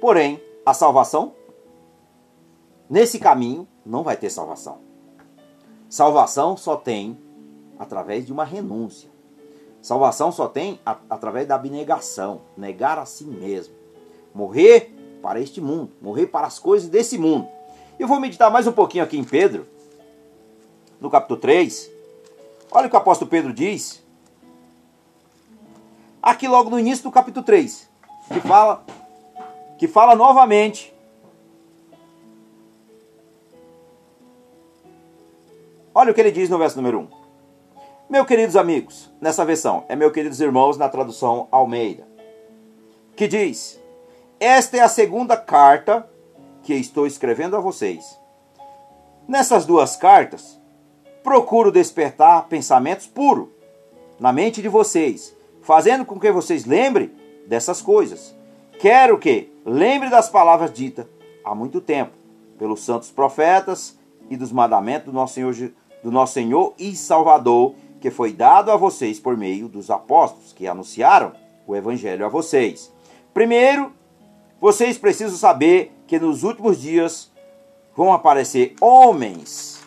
[0.00, 1.32] Porém, a salvação,
[2.88, 4.78] nesse caminho, não vai ter salvação.
[5.88, 7.18] Salvação só tem
[7.78, 9.10] através de uma renúncia.
[9.80, 13.74] Salvação só tem a, através da abnegação, negar a si mesmo.
[14.34, 17.48] Morrer para este mundo, morrer para as coisas desse mundo.
[18.02, 19.64] Eu vou meditar mais um pouquinho aqui em Pedro,
[21.00, 21.88] no capítulo 3.
[22.72, 24.02] Olha o que o apóstolo Pedro diz.
[26.20, 27.88] Aqui logo no início do capítulo 3,
[28.26, 28.84] que fala
[29.78, 30.92] que fala novamente
[35.94, 37.08] Olha o que ele diz no verso número 1.
[38.10, 42.04] Meus queridos amigos, nessa versão, é meus queridos irmãos na tradução Almeida,
[43.14, 43.80] que diz:
[44.40, 46.10] Esta é a segunda carta
[46.62, 48.18] que estou escrevendo a vocês.
[49.26, 50.60] Nessas duas cartas,
[51.22, 53.48] procuro despertar pensamentos puros
[54.18, 57.10] na mente de vocês, fazendo com que vocês lembrem
[57.46, 58.34] dessas coisas.
[58.78, 61.06] Quero que lembre das palavras ditas
[61.44, 62.12] há muito tempo
[62.58, 63.98] pelos santos profetas
[64.30, 65.54] e dos mandamentos do nosso Senhor,
[66.02, 70.66] do nosso Senhor e Salvador que foi dado a vocês por meio dos apóstolos que
[70.66, 71.32] anunciaram
[71.64, 72.92] o evangelho a vocês.
[73.32, 73.92] Primeiro,
[74.60, 77.30] vocês precisam saber que nos últimos dias
[77.96, 79.80] vão aparecer homens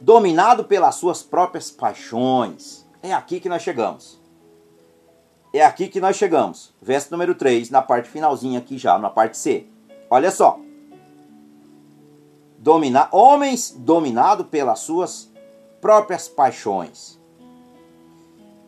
[0.00, 2.86] dominados pelas suas próprias paixões.
[3.02, 4.20] É aqui que nós chegamos.
[5.52, 6.72] É aqui que nós chegamos.
[6.80, 9.66] Verso número 3, na parte finalzinha aqui já, na parte C.
[10.08, 10.60] Olha só.
[12.58, 15.28] Dominar, homens dominados pelas suas
[15.80, 17.18] próprias paixões.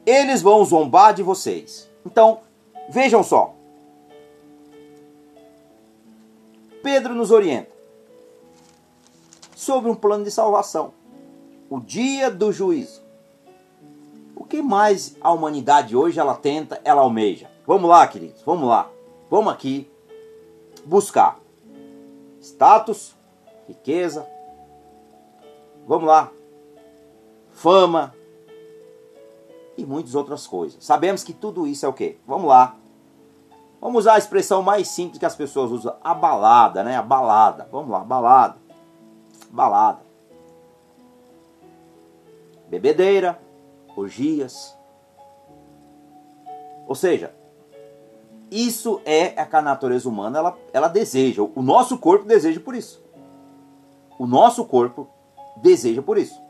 [0.05, 1.89] Eles vão zombar de vocês.
[2.05, 2.41] Então,
[2.91, 3.56] vejam só.
[6.87, 7.72] Pedro nos orienta
[9.57, 10.94] sobre um plano de salvação.
[11.68, 13.03] O dia do juízo.
[14.37, 17.51] O que mais a humanidade hoje ela tenta, ela almeja?
[17.66, 18.88] Vamos lá, queridos, vamos lá.
[19.29, 19.90] Vamos aqui
[20.85, 21.40] buscar
[22.40, 23.16] status,
[23.66, 24.25] riqueza.
[25.88, 26.31] Vamos lá,
[27.51, 28.14] fama
[29.77, 30.85] e muitas outras coisas.
[30.85, 32.16] Sabemos que tudo isso é o quê?
[32.25, 32.77] Vamos lá.
[33.81, 36.97] Vamos usar a expressão mais simples que as pessoas usam, a balada, né?
[36.97, 37.69] A balada.
[37.71, 38.57] Vamos lá, balada.
[39.51, 40.01] Balada.
[42.69, 43.39] Bebedeira,
[43.95, 44.77] orgias.
[46.89, 47.35] Ou seja,
[48.51, 51.43] isso é a que a natureza humana ela, ela deseja.
[51.43, 53.03] O nosso corpo deseja por isso.
[54.19, 55.09] O nosso corpo
[55.57, 56.47] deseja por isso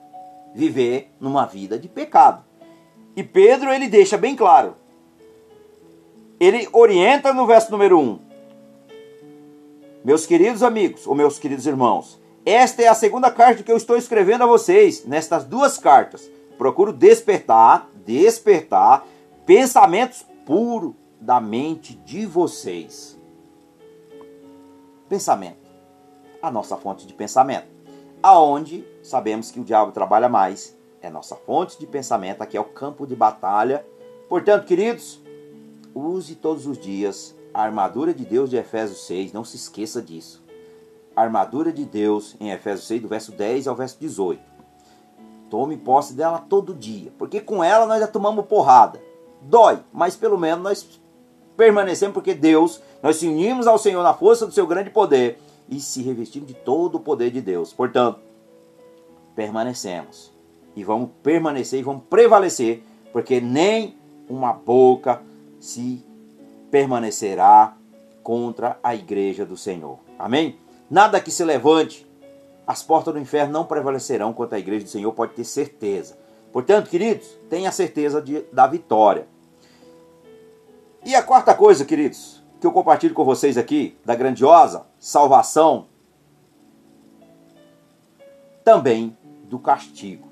[0.57, 2.43] viver numa vida de pecado.
[3.15, 4.75] E Pedro ele deixa bem claro.
[6.39, 8.19] Ele orienta no verso número 1.
[10.05, 13.97] Meus queridos amigos, ou meus queridos irmãos, esta é a segunda carta que eu estou
[13.97, 16.31] escrevendo a vocês, nestas duas cartas.
[16.57, 19.07] Procuro despertar, despertar
[19.45, 23.19] pensamentos puros da mente de vocês.
[25.09, 25.67] Pensamento.
[26.41, 27.77] A nossa fonte de pensamento
[28.23, 30.77] aonde sabemos que o diabo trabalha mais.
[31.01, 33.87] É nossa fonte de pensamento, aqui é o campo de batalha.
[34.29, 35.23] Portanto, queridos,
[35.99, 40.45] use todos os dias a armadura de Deus de Efésios 6, não se esqueça disso.
[41.15, 44.39] A armadura de Deus em Efésios 6, do verso 10 ao verso 18.
[45.49, 49.01] Tome posse dela todo dia, porque com ela nós já tomamos porrada.
[49.41, 51.01] Dói, mas pelo menos nós
[51.57, 55.81] permanecemos porque Deus, nós se unimos ao Senhor na força do seu grande poder e
[55.81, 57.73] se revestimos de todo o poder de Deus.
[57.73, 58.21] Portanto,
[59.35, 60.31] permanecemos
[60.75, 62.83] e vamos permanecer e vamos prevalecer,
[63.13, 63.97] porque nem
[64.29, 65.23] uma boca
[65.67, 66.05] se
[66.71, 67.77] permanecerá
[68.23, 69.99] contra a igreja do Senhor.
[70.17, 70.59] Amém?
[70.89, 72.07] Nada que se levante,
[72.65, 76.17] as portas do inferno não prevalecerão contra a igreja do Senhor, pode ter certeza.
[76.53, 79.27] Portanto, queridos, tenha certeza de, da vitória.
[81.05, 85.89] E a quarta coisa, queridos, que eu compartilho com vocês aqui, da grandiosa salvação,
[88.65, 90.29] também do castigo.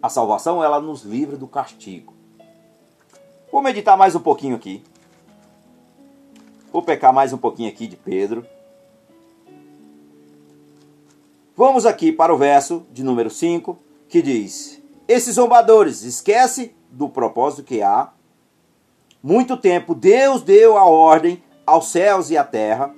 [0.00, 2.11] A salvação, ela nos livra do castigo.
[3.52, 4.82] Vou meditar mais um pouquinho aqui.
[6.72, 8.46] Vou pecar mais um pouquinho aqui de Pedro.
[11.54, 17.62] Vamos aqui para o verso de número 5, que diz: Esses zombadores, esquece do propósito
[17.62, 18.10] que há.
[19.22, 22.94] Muito tempo Deus deu a ordem aos céus e à terra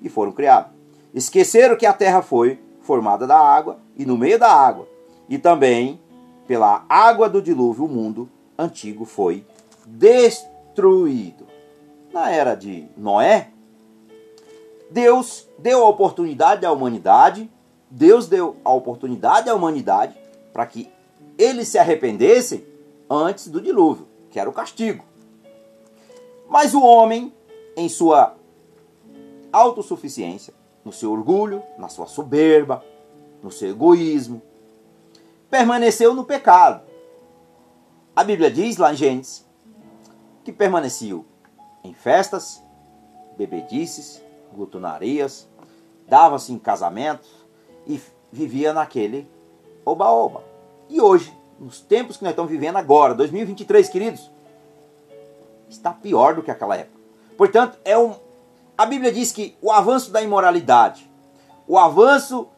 [0.00, 0.70] e foram criados.
[1.12, 4.88] Esqueceram que a terra foi formada da água e no meio da água,
[5.28, 6.00] e também
[6.46, 9.44] pela água do dilúvio o mundo antigo foi
[9.88, 11.46] destruído.
[12.12, 13.50] Na era de Noé,
[14.90, 17.50] Deus deu a oportunidade à humanidade
[17.90, 20.14] Deus deu a oportunidade à humanidade
[20.52, 20.90] para que
[21.38, 22.66] eles se arrependessem
[23.08, 25.04] antes do dilúvio, que era o castigo.
[26.48, 27.32] Mas o homem,
[27.76, 28.34] em sua
[29.52, 30.52] autossuficiência,
[30.84, 32.84] no seu orgulho, na sua soberba,
[33.42, 34.42] no seu egoísmo,
[35.50, 36.82] permaneceu no pecado.
[38.14, 39.46] A Bíblia diz lá em Gênesis
[40.48, 41.26] que permaneceu
[41.84, 42.64] em festas,
[43.36, 44.22] bebedices,
[44.54, 45.46] glutonarias,
[46.08, 47.28] dava-se em casamentos,
[47.86, 48.00] e
[48.32, 49.28] vivia naquele
[49.84, 50.42] oba-oba.
[50.88, 51.30] E hoje,
[51.60, 54.30] nos tempos que nós estamos vivendo agora, 2023, queridos,
[55.68, 56.98] está pior do que aquela época.
[57.36, 58.14] Portanto, é um
[58.76, 61.10] a Bíblia diz que o avanço da imoralidade,
[61.66, 62.48] o avanço,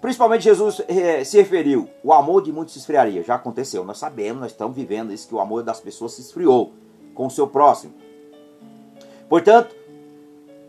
[0.00, 3.22] principalmente Jesus eh, se referiu, o amor de muitos se esfriaria.
[3.22, 6.72] Já aconteceu, nós sabemos, nós estamos vivendo isso, que o amor das pessoas se esfriou
[7.14, 7.94] com o seu próximo.
[9.28, 9.74] Portanto,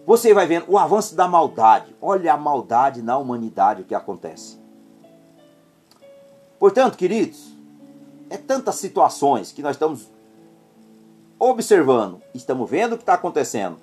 [0.06, 1.96] você vai vendo o avanço da maldade.
[2.02, 4.58] Olha a maldade na humanidade o que acontece.
[6.60, 7.54] Portanto, queridos,
[8.30, 10.10] é tantas situações que nós estamos
[11.38, 13.78] observando, estamos vendo o que está acontecendo.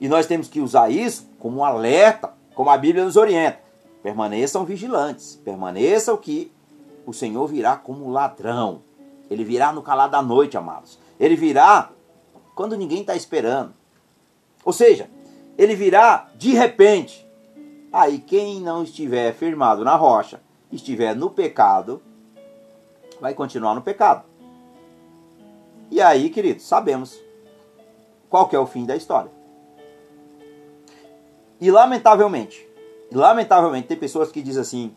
[0.00, 3.58] E nós temos que usar isso como um alerta, como a Bíblia nos orienta.
[4.02, 6.52] Permaneçam vigilantes, permaneçam que
[7.06, 8.82] o Senhor virá como ladrão.
[9.30, 10.98] Ele virá no calar da noite, amados.
[11.18, 11.90] Ele virá
[12.54, 13.72] quando ninguém está esperando.
[14.64, 15.10] Ou seja,
[15.58, 17.26] ele virá de repente.
[17.92, 20.40] Aí quem não estiver firmado na rocha,
[20.72, 22.02] estiver no pecado,
[23.20, 24.24] vai continuar no pecado.
[25.90, 27.20] E aí, queridos, sabemos
[28.28, 29.30] qual é o fim da história.
[31.60, 32.68] E lamentavelmente,
[33.12, 34.96] lamentavelmente tem pessoas que dizem assim,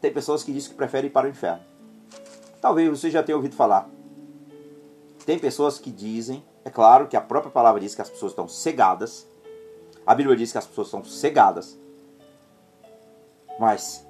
[0.00, 1.62] tem pessoas que dizem que preferem ir para o inferno.
[2.60, 3.88] Talvez você já tenha ouvido falar.
[5.24, 8.46] Tem pessoas que dizem é claro que a própria palavra diz que as pessoas estão
[8.46, 9.28] cegadas.
[10.06, 11.78] A Bíblia diz que as pessoas estão cegadas.
[13.58, 14.06] Mas,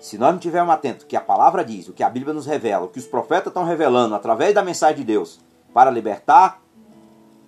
[0.00, 2.86] se nós não estivermos atentos que a palavra diz, o que a Bíblia nos revela,
[2.86, 5.38] o que os profetas estão revelando através da mensagem de Deus
[5.72, 6.62] para libertar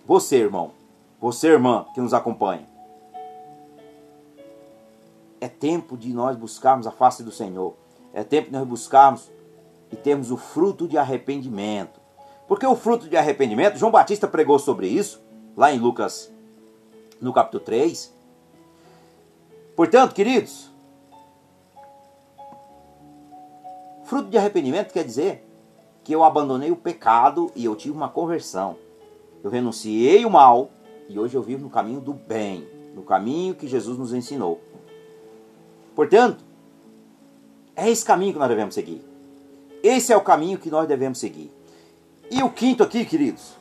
[0.07, 0.73] você, irmão,
[1.21, 2.69] você, irmã, que nos acompanha.
[5.41, 7.75] É tempo de nós buscarmos a face do Senhor.
[8.13, 9.31] É tempo de nós buscarmos
[9.91, 11.98] e termos o fruto de arrependimento.
[12.49, 15.23] Porque o fruto de arrependimento, João Batista pregou sobre isso,
[15.55, 16.33] lá em Lucas,
[17.21, 18.11] no capítulo 3.
[19.77, 20.71] Portanto, queridos,
[24.05, 25.47] fruto de arrependimento quer dizer
[26.03, 28.77] que eu abandonei o pecado e eu tive uma conversão.
[29.45, 30.71] Eu renunciei o mal
[31.07, 34.59] e hoje eu vivo no caminho do bem, no caminho que Jesus nos ensinou.
[35.95, 36.43] Portanto,
[37.77, 39.05] é esse caminho que nós devemos seguir.
[39.83, 41.58] Esse é o caminho que nós devemos seguir.
[42.31, 43.57] E o quinto aqui, queridos,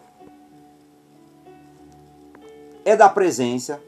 [2.83, 3.81] é da presença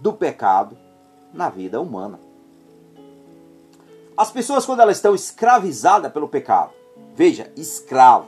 [0.00, 0.76] do pecado
[1.32, 2.18] na vida humana.
[4.16, 6.72] As pessoas, quando elas estão escravizadas pelo pecado,
[7.14, 8.26] veja, escravo.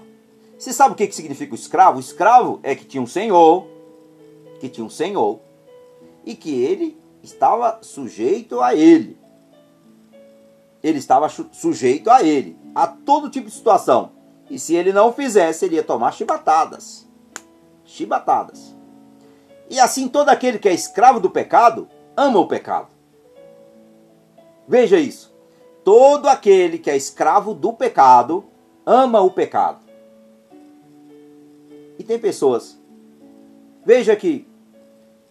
[0.58, 1.96] Você sabe o que significa o escravo?
[1.96, 3.66] O escravo é que tinha um senhor,
[4.60, 5.40] que tinha um senhor,
[6.24, 9.16] e que ele estava sujeito a ele.
[10.82, 14.17] Ele estava sujeito a ele, a todo tipo de situação.
[14.50, 17.06] E se ele não fizesse, ele ia tomar chibatadas.
[17.84, 18.74] Chibatadas.
[19.68, 22.88] E assim todo aquele que é escravo do pecado ama o pecado.
[24.66, 25.34] Veja isso.
[25.84, 28.44] Todo aquele que é escravo do pecado
[28.86, 29.80] ama o pecado.
[31.98, 32.78] E tem pessoas.
[33.84, 34.48] Veja que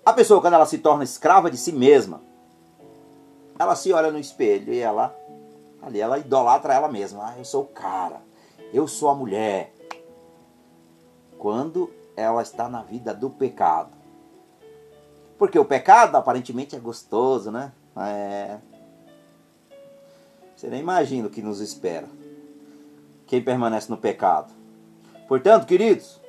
[0.05, 2.22] a pessoa, quando ela se torna escrava de si mesma,
[3.57, 5.15] ela se olha no espelho e ela,
[5.82, 7.30] ali, ela idolatra ela mesma.
[7.30, 8.26] Ah, eu sou o cara
[8.74, 9.74] eu sou a mulher.
[11.38, 13.95] Quando ela está na vida do pecado.
[15.38, 17.72] Porque o pecado aparentemente é gostoso, né?
[17.95, 18.57] É...
[20.55, 22.07] Você nem imagina o que nos espera.
[23.28, 24.51] Quem permanece no pecado.
[25.28, 26.20] Portanto, queridos,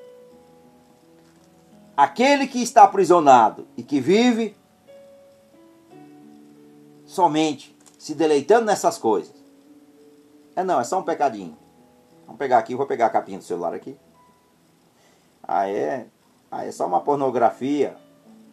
[1.97, 4.55] aquele que está aprisionado e que vive
[7.07, 9.35] somente se deleitando nessas coisas.
[10.55, 11.57] É não, é só um pecadinho.
[12.29, 13.97] Vamos pegar aqui, vou pegar a capinha do celular aqui.
[15.43, 16.07] Ah, é?
[16.51, 17.97] Ah, é só uma pornografia.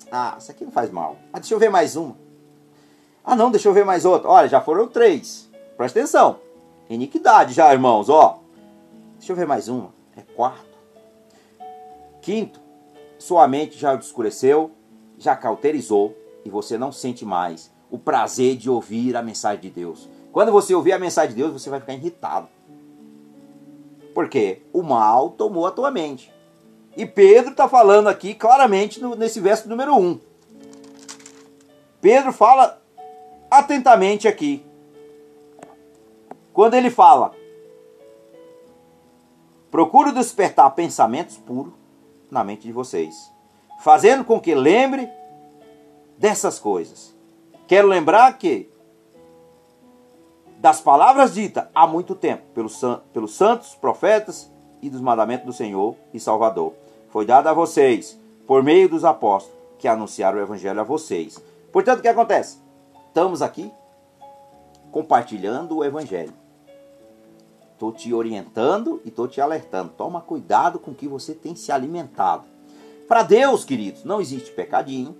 [0.09, 1.17] Ah, isso aqui não faz mal.
[1.33, 2.15] Ah, deixa eu ver mais uma.
[3.21, 4.29] Ah, não, deixa eu ver mais outra.
[4.29, 5.51] Olha, já foram três.
[5.75, 6.39] Presta atenção.
[6.89, 8.39] Iniquidade já, irmãos, ó.
[9.17, 9.93] Deixa eu ver mais uma.
[10.15, 10.77] É quarto.
[12.21, 12.61] Quinto,
[13.19, 14.71] sua mente já obscureceu,
[15.17, 16.15] já cauterizou
[16.45, 20.09] e você não sente mais o prazer de ouvir a mensagem de Deus.
[20.31, 22.54] Quando você ouvir a mensagem de Deus, você vai ficar irritado.
[24.15, 26.33] Porque o mal tomou a tua mente.
[26.95, 30.19] E Pedro está falando aqui claramente no, nesse verso número 1.
[31.99, 32.81] Pedro fala
[33.51, 34.65] atentamente aqui.
[36.53, 37.33] Quando ele fala:
[39.69, 41.73] Procuro despertar pensamentos puros
[42.31, 43.29] na mente de vocês,
[43.81, 45.09] fazendo com que lembre
[46.17, 47.13] dessas coisas.
[47.67, 48.69] Quero lembrar que
[50.65, 52.81] das palavras ditas há muito tempo pelos,
[53.13, 54.49] pelos santos, profetas
[54.81, 56.73] e dos mandamentos do Senhor e Salvador.
[57.11, 61.39] Foi dado a vocês por meio dos apóstolos que anunciaram o evangelho a vocês.
[61.71, 62.57] Portanto, o que acontece?
[63.09, 63.71] Estamos aqui
[64.91, 66.33] compartilhando o evangelho.
[67.73, 69.93] Estou te orientando e estou te alertando.
[69.95, 72.45] Toma cuidado com o que você tem se alimentado.
[73.07, 75.15] Para Deus, queridos, não existe pecadinho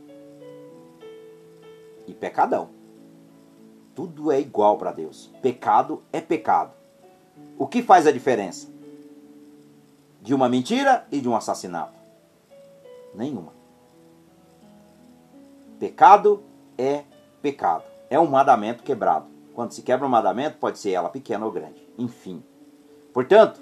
[2.07, 2.69] e pecadão.
[3.95, 5.31] Tudo é igual para Deus.
[5.41, 6.73] Pecado é pecado.
[7.57, 8.67] O que faz a diferença?
[10.21, 11.93] De uma mentira e de um assassinato?
[13.13, 13.53] Nenhuma.
[15.79, 16.43] Pecado
[16.77, 17.03] é
[17.41, 17.83] pecado.
[18.09, 19.27] É um mandamento quebrado.
[19.53, 21.81] Quando se quebra um mandamento, pode ser ela pequena ou grande.
[21.97, 22.43] Enfim.
[23.13, 23.61] Portanto,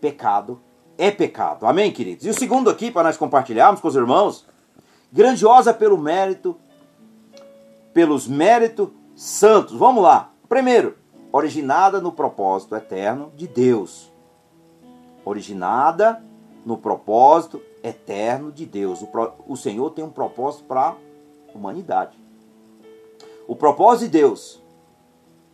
[0.00, 0.60] pecado
[0.96, 1.64] é pecado.
[1.64, 2.26] Amém, queridos?
[2.26, 4.44] E o segundo aqui, para nós compartilharmos com os irmãos,
[5.12, 6.56] grandiosa pelo mérito,
[7.94, 8.88] pelos méritos
[9.18, 9.76] santos.
[9.76, 10.32] Vamos lá.
[10.48, 10.96] Primeiro,
[11.32, 14.12] originada no propósito eterno de Deus.
[15.24, 16.24] Originada
[16.64, 19.04] no propósito eterno de Deus.
[19.46, 20.96] O, Senhor tem um propósito para a
[21.52, 22.16] humanidade.
[23.48, 24.62] O propósito de Deus,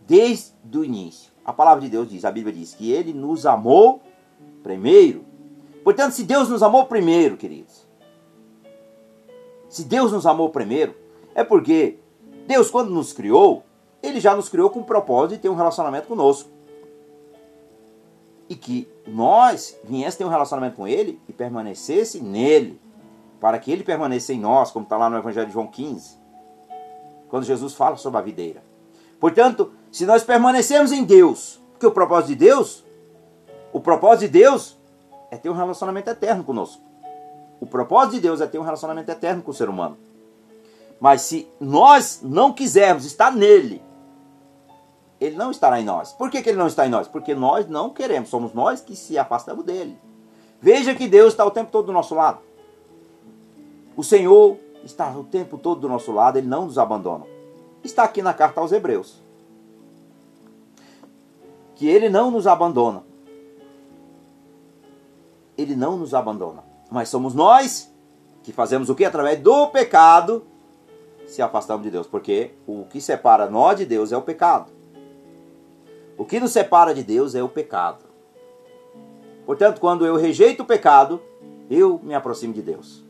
[0.06, 4.02] desde o início, a palavra de Deus diz, a Bíblia diz que Ele nos amou
[4.62, 5.24] primeiro.
[5.82, 7.86] Portanto, se Deus nos amou primeiro, queridos,
[9.70, 10.94] se Deus nos amou primeiro,
[11.34, 11.98] é porque
[12.46, 13.64] Deus, quando nos criou,
[14.02, 16.50] Ele já nos criou com o propósito de ter um relacionamento conosco.
[18.48, 22.80] E que nós viesse ter um relacionamento com Ele e permanecesse nele.
[23.40, 26.18] Para que Ele permaneça em nós, como está lá no Evangelho de João 15.
[27.28, 28.62] Quando Jesus fala sobre a videira.
[29.18, 32.84] Portanto, se nós permanecemos em Deus, porque o propósito de Deus,
[33.72, 34.78] o propósito de Deus
[35.30, 36.82] é ter um relacionamento eterno conosco.
[37.60, 39.96] O propósito de Deus é ter um relacionamento eterno com o ser humano.
[41.00, 43.82] Mas se nós não quisermos estar nele,
[45.20, 46.12] ele não estará em nós.
[46.12, 47.08] Por que, que ele não está em nós?
[47.08, 49.98] Porque nós não queremos, somos nós que se afastamos dele.
[50.60, 52.38] Veja que Deus está o tempo todo do nosso lado.
[53.96, 57.26] O Senhor está o tempo todo do nosso lado, ele não nos abandona.
[57.82, 59.22] Está aqui na carta aos Hebreus.
[61.74, 63.02] Que ele não nos abandona.
[65.56, 66.64] Ele não nos abandona.
[66.90, 67.92] Mas somos nós
[68.42, 69.04] que fazemos o que?
[69.04, 70.44] Através do pecado
[71.26, 74.72] se afastamos de Deus, porque o que separa nós de Deus é o pecado.
[76.16, 78.04] O que nos separa de Deus é o pecado.
[79.44, 81.20] Portanto, quando eu rejeito o pecado,
[81.68, 83.04] eu me aproximo de Deus.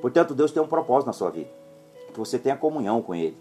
[0.00, 1.50] Portanto, Deus tem um propósito na sua vida.
[2.12, 3.36] Que você tenha comunhão com Ele.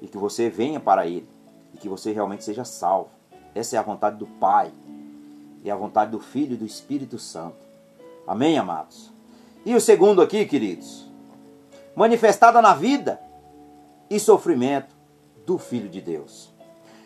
[0.00, 1.26] E que você venha para Ele.
[1.74, 3.10] E que você realmente seja salvo.
[3.54, 4.72] Essa é a vontade do Pai.
[5.64, 7.56] E a vontade do Filho e do Espírito Santo.
[8.26, 9.10] Amém, amados?
[9.64, 11.11] E o segundo aqui, queridos
[11.94, 13.20] manifestada na vida
[14.08, 14.94] e sofrimento
[15.46, 16.52] do Filho de Deus.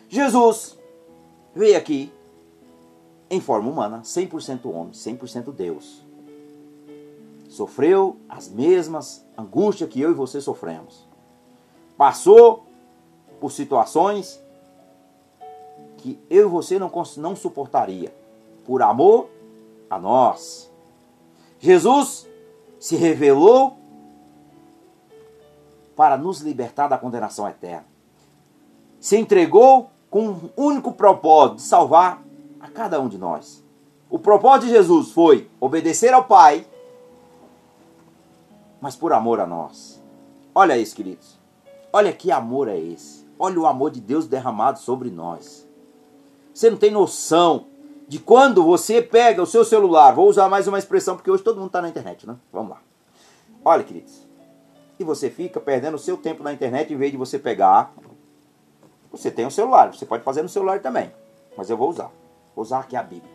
[0.09, 0.77] Jesus
[1.55, 2.11] veio aqui
[3.29, 6.01] em forma humana, 100% homem, 100% Deus.
[7.49, 11.05] Sofreu as mesmas angústias que eu e você sofremos.
[11.97, 12.65] Passou
[13.39, 14.41] por situações
[15.97, 18.13] que eu e você não, não suportaria,
[18.65, 19.29] por amor
[19.89, 20.69] a nós.
[21.59, 22.27] Jesus
[22.79, 23.76] se revelou
[25.97, 27.87] para nos libertar da condenação eterna.
[28.99, 32.21] Se entregou com um único propósito de salvar
[32.59, 33.65] a cada um de nós.
[34.07, 36.65] O propósito de Jesus foi obedecer ao Pai,
[38.79, 40.01] mas por amor a nós.
[40.53, 41.39] Olha isso, queridos.
[41.91, 43.27] Olha que amor é esse.
[43.39, 45.67] Olha o amor de Deus derramado sobre nós.
[46.53, 47.65] Você não tem noção
[48.07, 50.13] de quando você pega o seu celular.
[50.13, 52.35] Vou usar mais uma expressão porque hoje todo mundo está na internet, né?
[52.53, 52.81] Vamos lá.
[53.65, 54.26] Olha, queridos.
[54.99, 57.93] E você fica perdendo o seu tempo na internet em vez de você pegar.
[59.11, 61.11] Você tem um celular, você pode fazer no celular também.
[61.55, 62.11] Mas eu vou usar.
[62.55, 63.31] Vou usar aqui a Bíblia.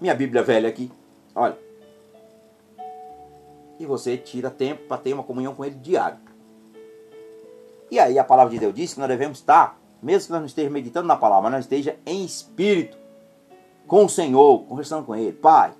[0.00, 0.90] Minha Bíblia velha aqui.
[1.34, 1.56] Olha.
[3.78, 6.18] E você tira tempo para ter uma comunhão com ele diário.
[7.90, 10.46] E aí a palavra de Deus diz que nós devemos estar, mesmo que nós não
[10.46, 12.96] estejamos meditando na palavra, nós esteja em espírito
[13.86, 15.32] com o Senhor, conversando com Ele.
[15.32, 15.72] Pai,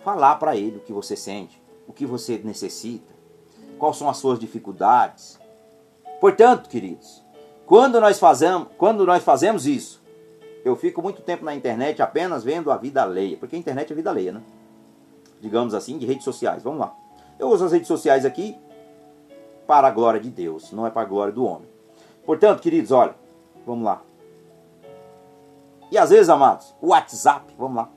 [0.00, 3.12] falar para Ele o que você sente, o que você necessita,
[3.78, 5.38] quais são as suas dificuldades.
[6.20, 7.24] Portanto, queridos,
[7.66, 10.02] quando nós fazemos, quando nós fazemos isso,
[10.64, 13.96] eu fico muito tempo na internet apenas vendo a vida alheia, porque a internet é
[13.96, 14.42] vida alheia, né?
[15.40, 16.62] Digamos assim, de redes sociais.
[16.62, 16.94] Vamos lá.
[17.38, 18.56] Eu uso as redes sociais aqui
[19.66, 21.68] para a glória de Deus, não é para a glória do homem.
[22.24, 23.14] Portanto, queridos, olha,
[23.66, 24.02] vamos lá.
[25.90, 27.90] E às vezes, amados, o WhatsApp, vamos lá.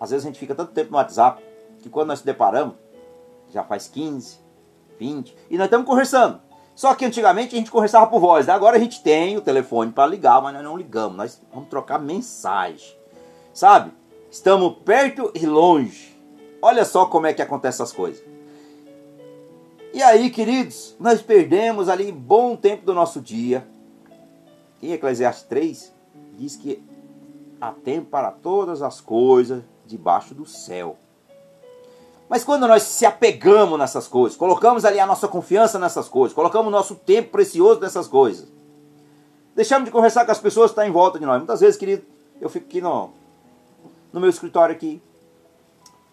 [0.00, 1.42] Às vezes a gente fica tanto tempo no WhatsApp
[1.82, 2.76] que quando nós se deparamos,
[3.50, 4.38] já faz 15,
[4.98, 6.40] 20, e nós estamos conversando.
[6.74, 8.52] Só que antigamente a gente conversava por voz, né?
[8.54, 11.98] agora a gente tem o telefone para ligar, mas nós não ligamos, nós vamos trocar
[11.98, 12.96] mensagem.
[13.52, 13.92] Sabe?
[14.30, 16.16] Estamos perto e longe.
[16.62, 18.24] Olha só como é que acontecem essas coisas.
[19.92, 23.66] E aí, queridos, nós perdemos ali bom tempo do nosso dia.
[24.80, 25.94] Em Eclesiastes 3,
[26.38, 26.82] diz que
[27.60, 30.96] há tempo para todas as coisas debaixo do céu.
[32.32, 36.68] Mas quando nós se apegamos nessas coisas, colocamos ali a nossa confiança nessas coisas, colocamos
[36.68, 38.50] o nosso tempo precioso nessas coisas,
[39.54, 41.36] deixamos de conversar com as pessoas que estão em volta de nós.
[41.36, 42.02] Muitas vezes, querido,
[42.40, 43.10] eu fico aqui no,
[44.10, 45.02] no meu escritório aqui,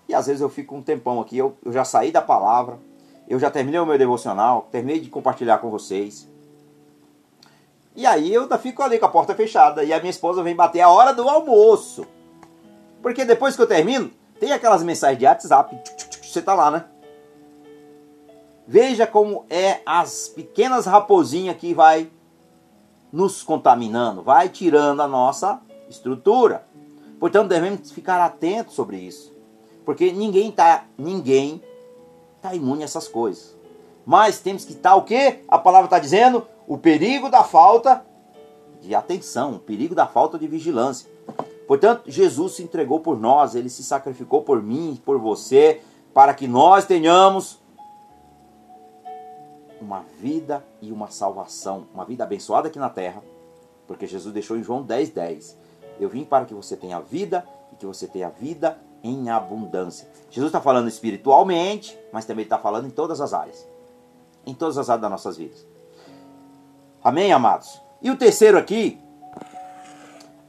[0.09, 2.77] e às vezes eu fico um tempão aqui, eu, eu já saí da palavra,
[3.25, 6.27] eu já terminei o meu devocional, terminei de compartilhar com vocês.
[7.95, 10.81] E aí eu fico ali com a porta fechada e a minha esposa vem bater
[10.81, 12.05] a hora do almoço.
[13.01, 15.77] Porque depois que eu termino, tem aquelas mensagens de WhatsApp,
[16.31, 16.85] você tá lá, né?
[18.67, 22.09] Veja como é as pequenas raposinhas que vai
[23.11, 25.59] nos contaminando, vai tirando a nossa
[25.89, 26.63] estrutura.
[27.19, 29.33] Portanto, devemos ficar atentos sobre isso.
[29.83, 31.63] Porque ninguém tá, ninguém
[32.35, 33.57] está imune a essas coisas.
[34.05, 35.39] Mas temos que estar o que?
[35.47, 38.05] A palavra está dizendo o perigo da falta
[38.81, 41.09] de atenção, o perigo da falta de vigilância.
[41.67, 45.81] Portanto, Jesus se entregou por nós, ele se sacrificou por mim, por você,
[46.13, 47.59] para que nós tenhamos
[49.81, 53.23] uma vida e uma salvação, uma vida abençoada aqui na terra,
[53.87, 55.13] porque Jesus deixou em João 10:10.
[55.13, 55.57] 10,
[55.99, 60.07] Eu vim para que você tenha vida e que você tenha vida em abundância.
[60.29, 63.67] Jesus está falando espiritualmente, mas também está falando em todas as áreas.
[64.45, 65.65] Em todas as áreas das nossas vidas.
[67.03, 67.81] Amém, amados?
[68.01, 68.99] E o terceiro aqui,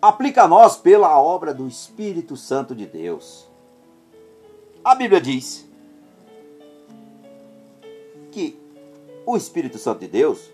[0.00, 3.49] aplica a nós pela obra do Espírito Santo de Deus.
[4.82, 5.68] A Bíblia diz
[8.32, 8.58] que
[9.26, 10.50] o Espírito Santo de Deus,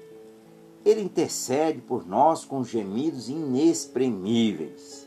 [0.84, 5.06] ele intercede por nós com gemidos inexprimíveis.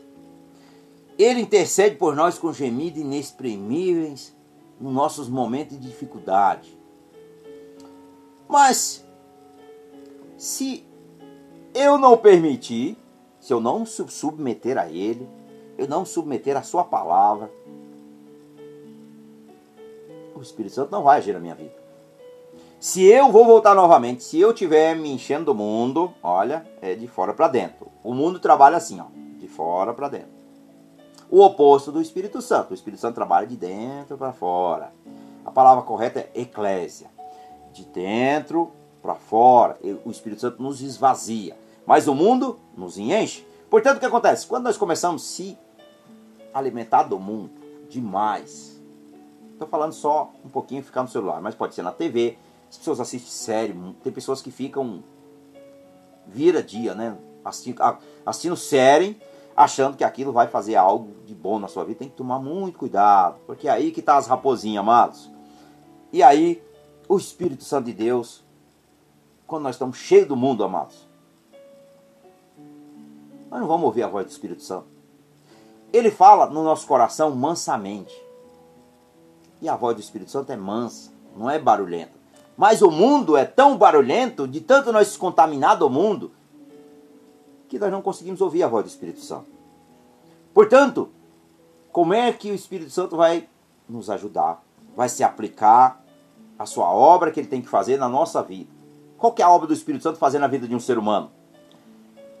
[1.18, 4.34] Ele intercede por nós com gemidos inexprimíveis
[4.80, 6.78] nos nossos momentos de dificuldade.
[8.48, 9.04] Mas,
[10.38, 10.84] se
[11.74, 12.96] eu não permitir,
[13.38, 15.28] se eu não submeter a Ele,
[15.76, 17.52] eu não submeter a Sua palavra,
[20.40, 21.74] o Espírito Santo não vai agir na minha vida.
[22.80, 27.06] Se eu vou voltar novamente, se eu estiver me enchendo do mundo, olha, é de
[27.06, 27.88] fora para dentro.
[28.02, 29.06] O mundo trabalha assim, ó,
[29.38, 30.40] de fora para dentro
[31.30, 32.72] o oposto do Espírito Santo.
[32.72, 34.92] O Espírito Santo trabalha de dentro para fora.
[35.44, 37.08] A palavra correta é eclésia.
[37.72, 39.78] De dentro para fora.
[40.04, 41.56] O Espírito Santo nos esvazia.
[41.86, 43.46] Mas o mundo nos enche.
[43.70, 44.46] Portanto, o que acontece?
[44.46, 45.58] Quando nós começamos a se
[46.52, 47.52] alimentar do mundo
[47.88, 48.79] demais,
[49.60, 52.36] estou falando só um pouquinho ficar no celular, mas pode ser na TV.
[52.68, 55.02] As pessoas assistem série, tem pessoas que ficam
[56.26, 57.16] vira dia, né?
[57.44, 57.82] Assistindo,
[58.24, 59.20] assistindo série
[59.56, 61.98] achando que aquilo vai fazer algo de bom na sua vida.
[61.98, 65.30] Tem que tomar muito cuidado, porque é aí que tá as raposinhas, amados.
[66.12, 66.62] E aí,
[67.08, 68.42] o Espírito Santo de Deus,
[69.46, 71.06] quando nós estamos cheios do mundo, amados,
[73.50, 74.86] nós não vamos ouvir a voz do Espírito Santo.
[75.92, 78.14] Ele fala no nosso coração mansamente.
[79.60, 82.12] E a voz do Espírito Santo é mansa, não é barulhenta.
[82.56, 86.32] Mas o mundo é tão barulhento, de tanto nós se contaminar do mundo,
[87.68, 89.46] que nós não conseguimos ouvir a voz do Espírito Santo.
[90.52, 91.10] Portanto,
[91.92, 93.48] como é que o Espírito Santo vai
[93.88, 94.62] nos ajudar?
[94.96, 96.04] Vai se aplicar
[96.58, 98.70] a sua obra que ele tem que fazer na nossa vida.
[99.16, 101.30] Qual que é a obra do Espírito Santo fazer na vida de um ser humano?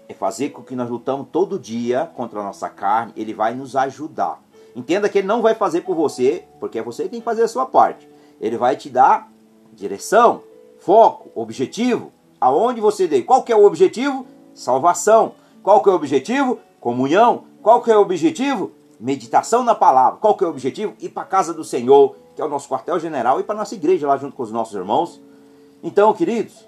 [0.08, 3.76] É fazer com que nós lutamos todo dia contra a nossa carne, ele vai nos
[3.76, 4.42] ajudar.
[4.74, 7.42] Entenda que ele não vai fazer por você, porque é você que tem que fazer
[7.42, 8.08] a sua parte.
[8.40, 9.30] Ele vai te dar
[9.72, 10.42] direção,
[10.78, 13.22] foco, objetivo, aonde você dê.
[13.22, 14.26] Qual que é o objetivo?
[14.54, 15.34] Salvação.
[15.62, 16.58] Qual que é o objetivo?
[16.80, 17.44] Comunhão.
[17.62, 18.72] Qual que é o objetivo?
[18.98, 20.18] Meditação na palavra.
[20.18, 20.94] Qual que é o objetivo?
[21.00, 23.74] Ir para a casa do Senhor, que é o nosso quartel-general, e para a nossa
[23.74, 25.20] igreja lá junto com os nossos irmãos.
[25.82, 26.66] Então, queridos,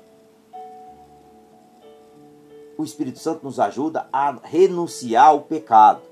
[2.76, 6.11] o Espírito Santo nos ajuda a renunciar ao pecado.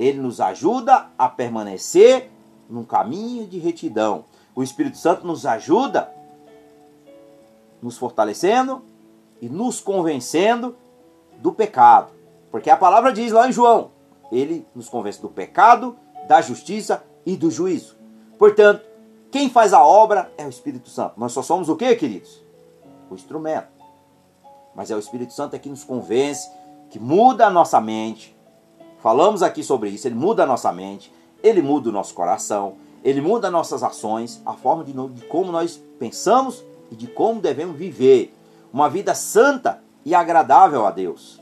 [0.00, 2.30] Ele nos ajuda a permanecer
[2.70, 4.24] num caminho de retidão.
[4.54, 6.10] O Espírito Santo nos ajuda
[7.82, 8.82] nos fortalecendo
[9.42, 10.74] e nos convencendo
[11.38, 12.12] do pecado.
[12.50, 13.90] Porque a palavra diz lá em João:
[14.32, 15.94] ele nos convence do pecado,
[16.26, 17.94] da justiça e do juízo.
[18.38, 18.82] Portanto,
[19.30, 21.20] quem faz a obra é o Espírito Santo.
[21.20, 22.42] Nós só somos o que, queridos?
[23.10, 23.68] O instrumento.
[24.74, 26.50] Mas é o Espírito Santo que nos convence,
[26.88, 28.34] que muda a nossa mente.
[29.02, 30.06] Falamos aqui sobre isso.
[30.06, 34.52] Ele muda a nossa mente, ele muda o nosso coração, ele muda nossas ações, a
[34.52, 38.34] forma de, de como nós pensamos e de como devemos viver
[38.72, 41.40] uma vida santa e agradável a Deus.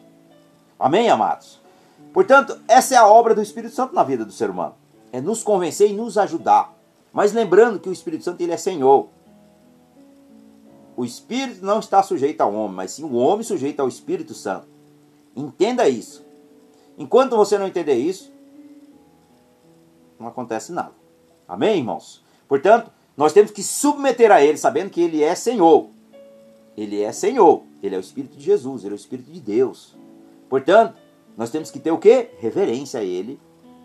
[0.79, 1.61] Amém, amados?
[2.13, 4.75] Portanto, essa é a obra do Espírito Santo na vida do ser humano.
[5.13, 6.75] É nos convencer e nos ajudar.
[7.13, 9.09] Mas lembrando que o Espírito Santo ele é Senhor.
[10.97, 14.67] O Espírito não está sujeito ao homem, mas sim o homem sujeito ao Espírito Santo.
[15.35, 16.25] Entenda isso.
[16.99, 18.33] Enquanto você não entender isso,
[20.19, 20.93] não acontece nada.
[21.47, 22.25] Amém, irmãos?
[22.49, 25.89] Portanto, nós temos que submeter a Ele, sabendo que Ele é Senhor.
[26.77, 27.63] Ele é Senhor.
[27.81, 29.97] Ele é o Espírito de Jesus, Ele é o Espírito de Deus.
[30.49, 30.97] Portanto,
[31.37, 32.31] nós temos que ter o quê?
[32.39, 33.41] Reverência a Ele,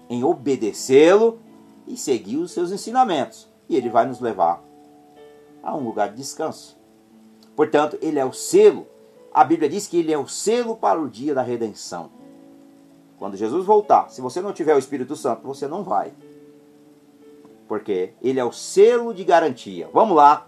[0.10, 1.40] em obedecê-lo
[1.88, 3.48] e seguir os seus ensinamentos.
[3.70, 4.64] E Ele vai nos levar
[5.62, 6.76] a um lugar de descanso.
[7.56, 8.88] Portanto, Ele é o selo.
[9.32, 12.23] A Bíblia diz que Ele é o selo para o dia da redenção.
[13.24, 16.12] Quando Jesus voltar, se você não tiver o Espírito Santo, você não vai
[17.70, 19.90] porque ele é o selo de garantia.
[19.94, 20.46] Vamos lá.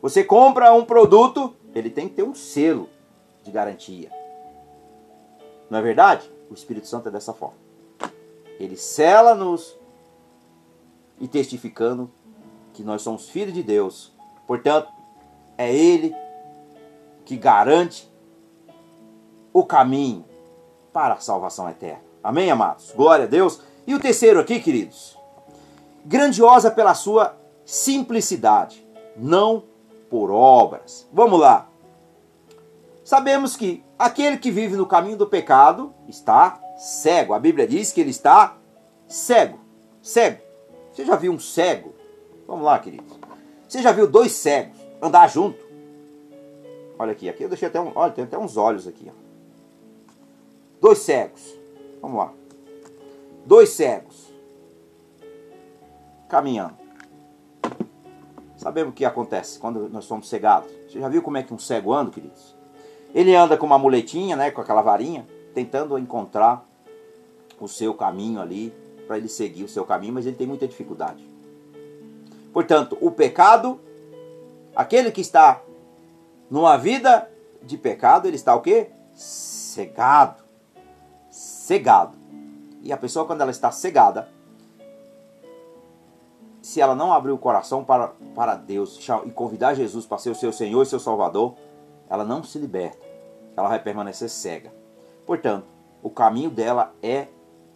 [0.00, 2.88] Você compra um produto, ele tem que ter um selo
[3.42, 4.10] de garantia.
[5.68, 6.32] Não é verdade?
[6.50, 7.58] O Espírito Santo é dessa forma.
[8.58, 9.76] Ele sela-nos
[11.20, 12.10] e testificando
[12.72, 14.10] que nós somos filhos de Deus.
[14.46, 14.90] Portanto,
[15.58, 16.16] é ele
[17.26, 18.10] que garante
[19.52, 20.24] o caminho
[20.94, 22.05] para a salvação eterna.
[22.26, 22.90] Amém, amados?
[22.90, 23.60] Glória a Deus.
[23.86, 25.16] E o terceiro aqui, queridos,
[26.04, 28.84] grandiosa pela sua simplicidade,
[29.16, 29.62] não
[30.10, 31.06] por obras.
[31.12, 31.68] Vamos lá.
[33.04, 37.32] Sabemos que aquele que vive no caminho do pecado está cego.
[37.32, 38.56] A Bíblia diz que ele está
[39.06, 39.60] cego.
[40.02, 40.42] Cego.
[40.92, 41.94] Você já viu um cego?
[42.44, 43.16] Vamos lá, queridos.
[43.68, 45.64] Você já viu dois cegos andar junto?
[46.98, 49.26] Olha aqui, aqui eu deixei até um, olha, tem até uns olhos aqui, ó.
[50.80, 51.65] Dois cegos.
[52.06, 52.32] Vamos lá.
[53.44, 54.32] Dois cegos
[56.28, 56.76] caminhando.
[58.56, 60.70] Sabemos o que acontece quando nós somos cegados.
[60.88, 62.54] Você já viu como é que um cego anda, queridos?
[63.12, 66.64] Ele anda com uma muletinha, né, com aquela varinha, tentando encontrar
[67.58, 68.72] o seu caminho ali,
[69.08, 71.28] para ele seguir o seu caminho, mas ele tem muita dificuldade.
[72.52, 73.80] Portanto, o pecado,
[74.76, 75.60] aquele que está
[76.48, 77.28] numa vida
[77.64, 78.90] de pecado, ele está o quê?
[79.12, 80.45] Cegado.
[81.66, 82.16] Cegado.
[82.80, 84.28] E a pessoa, quando ela está cegada,
[86.62, 90.34] se ela não abrir o coração para, para Deus e convidar Jesus para ser o
[90.36, 91.56] seu Senhor e seu Salvador,
[92.08, 93.04] ela não se liberta.
[93.56, 94.72] Ela vai permanecer cega.
[95.26, 95.66] Portanto,
[96.04, 97.26] o caminho dela é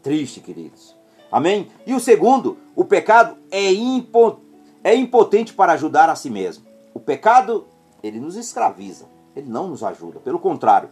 [0.01, 0.97] triste, queridos.
[1.29, 1.69] Amém?
[1.85, 4.39] E o segundo, o pecado é, impo,
[4.85, 6.65] é impotente para ajudar a si mesmo.
[6.95, 7.67] O pecado,
[8.05, 9.07] ele nos escraviza.
[9.35, 10.21] Ele não nos ajuda.
[10.21, 10.91] Pelo contrário,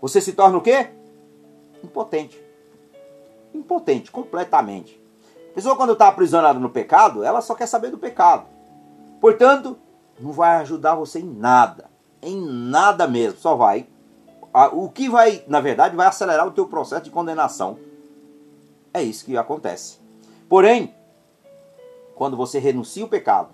[0.00, 1.01] você se torna o quê?
[1.82, 2.40] Impotente.
[3.54, 5.00] Impotente, completamente.
[5.50, 8.46] A pessoa, quando está aprisionada no pecado, ela só quer saber do pecado.
[9.20, 9.78] Portanto,
[10.18, 11.90] não vai ajudar você em nada.
[12.22, 13.38] Em nada mesmo.
[13.38, 13.86] Só vai.
[14.72, 17.78] O que vai, na verdade, vai acelerar o teu processo de condenação.
[18.92, 19.98] É isso que acontece.
[20.48, 20.94] Porém,
[22.14, 23.50] quando você renuncia o pecado,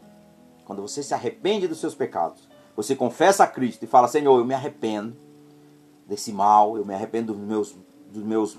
[0.64, 4.44] quando você se arrepende dos seus pecados, você confessa a Cristo e fala: Senhor, eu
[4.44, 5.16] me arrependo
[6.06, 7.74] desse mal, eu me arrependo dos meus,
[8.12, 8.58] dos meus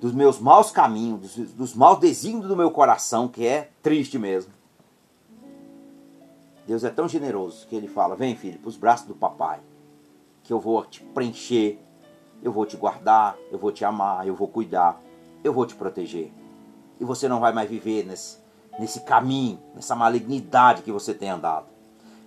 [0.00, 4.52] dos meus maus caminhos, dos, dos maus desígnios do meu coração, que é triste mesmo.
[6.66, 9.60] Deus é tão generoso que ele fala: Vem, filho, para os braços do papai,
[10.44, 11.78] que eu vou te preencher,
[12.42, 15.00] eu vou te guardar, eu vou te amar, eu vou cuidar,
[15.42, 16.32] eu vou te proteger.
[17.00, 18.38] E você não vai mais viver nesse,
[18.78, 21.66] nesse caminho, nessa malignidade que você tem andado.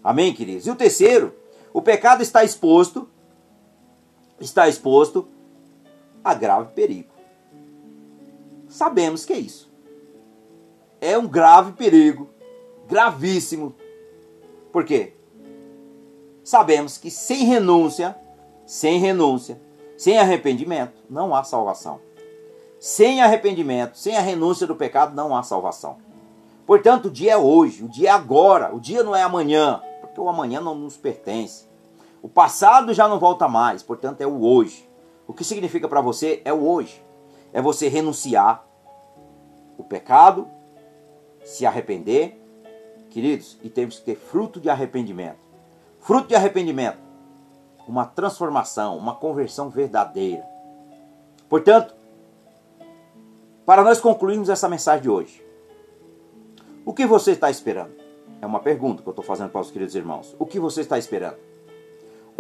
[0.04, 0.66] Amém, queridos?
[0.66, 1.36] E o terceiro,
[1.72, 3.08] o pecado está exposto,
[4.40, 5.28] está exposto
[6.24, 7.12] a grave perigo
[8.72, 9.70] sabemos que é isso.
[11.02, 12.30] é um grave perigo,
[12.88, 13.76] gravíssimo.
[14.72, 15.14] Por quê?
[16.44, 18.16] Sabemos que sem renúncia,
[18.66, 19.60] sem renúncia,
[19.98, 22.00] sem arrependimento, não há salvação.
[22.80, 25.98] Sem arrependimento, sem a renúncia do pecado, não há salvação.
[26.66, 30.22] Portanto, o dia é hoje, o dia é agora, o dia não é amanhã, porque
[30.22, 31.66] o amanhã não nos pertence.
[32.22, 34.88] O passado já não volta mais, portanto, é o hoje.
[35.32, 37.02] O que significa para você é o hoje.
[37.54, 38.68] É você renunciar
[39.78, 40.46] o pecado,
[41.42, 42.38] se arrepender,
[43.10, 45.40] queridos, e temos que ter fruto de arrependimento.
[46.02, 46.98] Fruto de arrependimento,
[47.88, 50.46] uma transformação, uma conversão verdadeira.
[51.48, 51.96] Portanto,
[53.66, 55.42] para nós concluirmos essa mensagem de hoje,
[56.84, 57.94] o que você está esperando?
[58.42, 60.36] É uma pergunta que eu estou fazendo para os queridos irmãos.
[60.38, 61.38] O que você está esperando?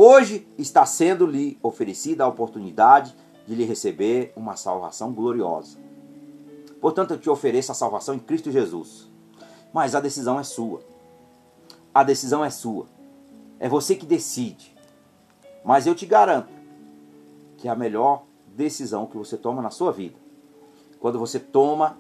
[0.03, 5.77] Hoje está sendo lhe oferecida a oportunidade de lhe receber uma salvação gloriosa.
[6.81, 9.07] Portanto, eu te ofereço a salvação em Cristo Jesus.
[9.71, 10.81] Mas a decisão é sua.
[11.93, 12.87] A decisão é sua.
[13.59, 14.75] É você que decide.
[15.63, 16.51] Mas eu te garanto
[17.55, 20.17] que é a melhor decisão que você toma na sua vida.
[20.99, 21.99] Quando você toma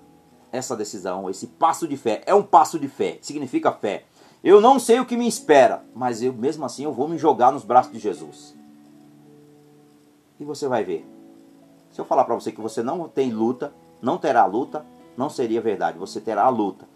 [0.51, 4.05] essa decisão, esse passo de fé, é um passo de fé, significa fé.
[4.43, 7.51] Eu não sei o que me espera, mas eu mesmo assim eu vou me jogar
[7.51, 8.55] nos braços de Jesus.
[10.39, 11.05] E você vai ver.
[11.91, 13.71] Se eu falar para você que você não tem luta,
[14.01, 14.83] não terá luta,
[15.15, 15.99] não seria verdade.
[15.99, 16.87] Você terá a luta.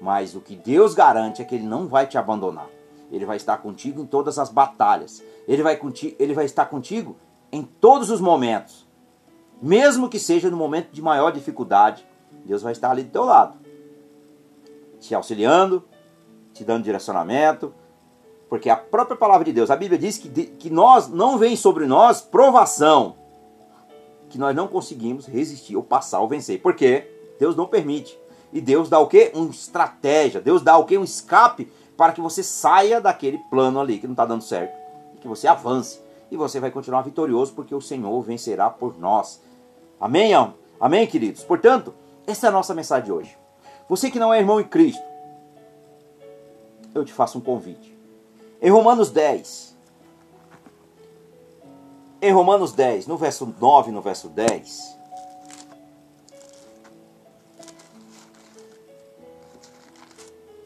[0.00, 2.68] Mas o que Deus garante é que Ele não vai te abandonar.
[3.10, 5.22] Ele vai estar contigo em todas as batalhas.
[5.46, 7.16] Ele vai, contigo, ele vai estar contigo
[7.52, 8.86] em todos os momentos.
[9.60, 12.06] Mesmo que seja no momento de maior dificuldade,
[12.44, 13.58] Deus vai estar ali do teu lado.
[15.00, 15.84] Te auxiliando,
[16.56, 17.72] te dando direcionamento,
[18.48, 21.86] porque a própria palavra de Deus, a Bíblia diz que, que nós não vem sobre
[21.86, 23.16] nós provação,
[24.28, 26.60] que nós não conseguimos resistir ou passar ou vencer.
[26.60, 28.18] Porque Deus não permite.
[28.52, 29.32] E Deus dá o quê?
[29.34, 30.40] Uma estratégia.
[30.40, 30.96] Deus dá o quê?
[30.96, 34.76] Um escape para que você saia daquele plano ali que não está dando certo.
[35.14, 36.00] E que você avance.
[36.30, 39.42] E você vai continuar vitorioso porque o Senhor vencerá por nós.
[40.00, 40.32] Amém?
[40.80, 41.42] Amém, queridos?
[41.42, 41.94] Portanto,
[42.26, 43.38] essa é a nossa mensagem de hoje.
[43.88, 45.02] Você que não é irmão em Cristo,
[46.98, 47.96] eu te faço um convite.
[48.60, 49.76] Em Romanos 10,
[52.22, 54.96] em Romanos 10, no verso 9 no verso 10,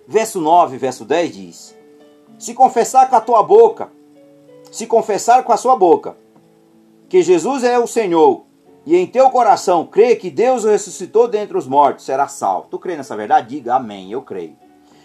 [0.06, 1.76] verso 9, verso 10 diz:
[2.38, 3.90] Se confessar com a tua boca,
[4.70, 6.16] se confessar com a sua boca
[7.08, 8.44] que Jesus é o Senhor,
[8.86, 12.68] e em teu coração crê que Deus o ressuscitou dentre os mortos, será salvo.
[12.70, 13.56] Tu crê nessa verdade?
[13.56, 14.56] Diga amém, eu creio.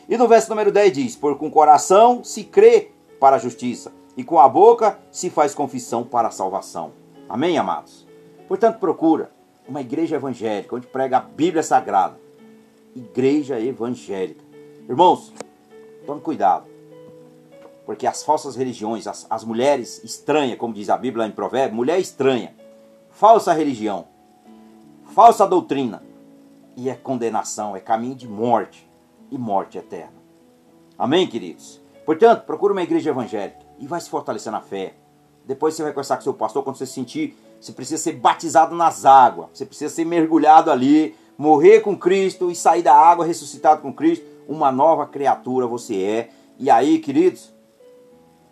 [0.07, 3.91] E no verso número 10 diz: Por com o coração se crê para a justiça,
[4.15, 6.91] e com a boca se faz confissão para a salvação.
[7.27, 8.05] Amém, amados?
[8.47, 9.31] Portanto, procura
[9.67, 12.19] uma igreja evangélica, onde prega a Bíblia Sagrada.
[12.95, 14.43] Igreja evangélica.
[14.87, 15.33] Irmãos,
[16.05, 16.65] tome cuidado.
[17.83, 21.99] Porque as falsas religiões, as, as mulheres estranhas, como diz a Bíblia em Provérbios, mulher
[21.99, 22.55] estranha,
[23.09, 24.07] falsa religião,
[25.13, 26.03] falsa doutrina,
[26.77, 28.87] e é condenação, é caminho de morte
[29.31, 30.13] e morte eterna.
[30.97, 31.81] Amém, queridos?
[32.05, 34.93] Portanto, procure uma igreja evangélica e vai se fortalecer na fé.
[35.45, 39.05] Depois você vai conversar com seu pastor quando você sentir, você precisa ser batizado nas
[39.05, 43.93] águas, você precisa ser mergulhado ali, morrer com Cristo e sair da água ressuscitado com
[43.93, 44.25] Cristo.
[44.47, 46.29] Uma nova criatura você é.
[46.57, 47.53] E aí, queridos,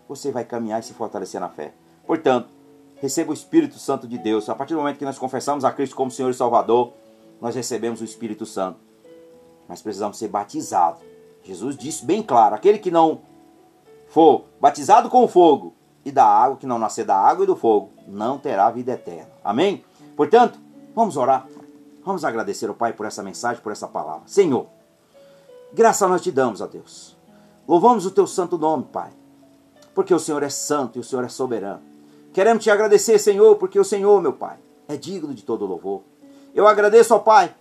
[0.07, 1.73] você vai caminhar e se fortalecer na fé.
[2.05, 2.49] Portanto,
[2.95, 4.49] receba o Espírito Santo de Deus.
[4.49, 6.93] A partir do momento que nós confessamos a Cristo como Senhor e Salvador,
[7.39, 8.79] nós recebemos o Espírito Santo.
[9.67, 11.01] Mas precisamos ser batizados.
[11.43, 13.21] Jesus disse bem claro: aquele que não
[14.07, 15.73] for batizado com fogo
[16.05, 19.31] e da água, que não nascer da água e do fogo, não terá vida eterna.
[19.43, 19.83] Amém?
[20.15, 20.59] Portanto,
[20.93, 21.47] vamos orar.
[22.05, 24.23] Vamos agradecer ao Pai por essa mensagem, por essa palavra.
[24.25, 24.67] Senhor,
[25.73, 27.15] graça nós te damos a Deus.
[27.67, 29.11] Louvamos o teu santo nome, Pai,
[29.95, 31.81] porque o Senhor é santo e o Senhor é soberano.
[32.33, 34.57] Queremos te agradecer, Senhor, porque o Senhor, meu Pai,
[34.87, 36.01] é digno de todo louvor.
[36.53, 37.55] Eu agradeço ao Pai,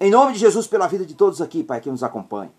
[0.00, 2.50] em nome de Jesus, pela vida de todos aqui, Pai, que nos acompanha.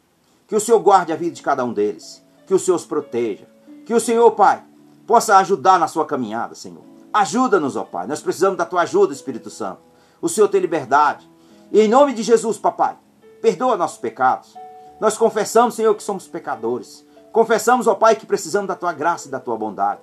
[0.47, 2.23] Que o Senhor guarde a vida de cada um deles.
[2.45, 3.47] Que o Senhor os proteja.
[3.85, 4.63] Que o Senhor, Pai,
[5.07, 6.83] possa ajudar na sua caminhada, Senhor.
[7.11, 8.05] Ajuda-nos, ó Pai.
[8.07, 9.81] Nós precisamos da tua ajuda, Espírito Santo.
[10.21, 11.29] O Senhor tem liberdade.
[11.71, 12.95] E em nome de Jesus, papai,
[13.41, 14.55] perdoa nossos pecados.
[14.99, 17.05] Nós confessamos, Senhor, que somos pecadores.
[17.31, 20.01] Confessamos, ó Pai, que precisamos da tua graça e da tua bondade.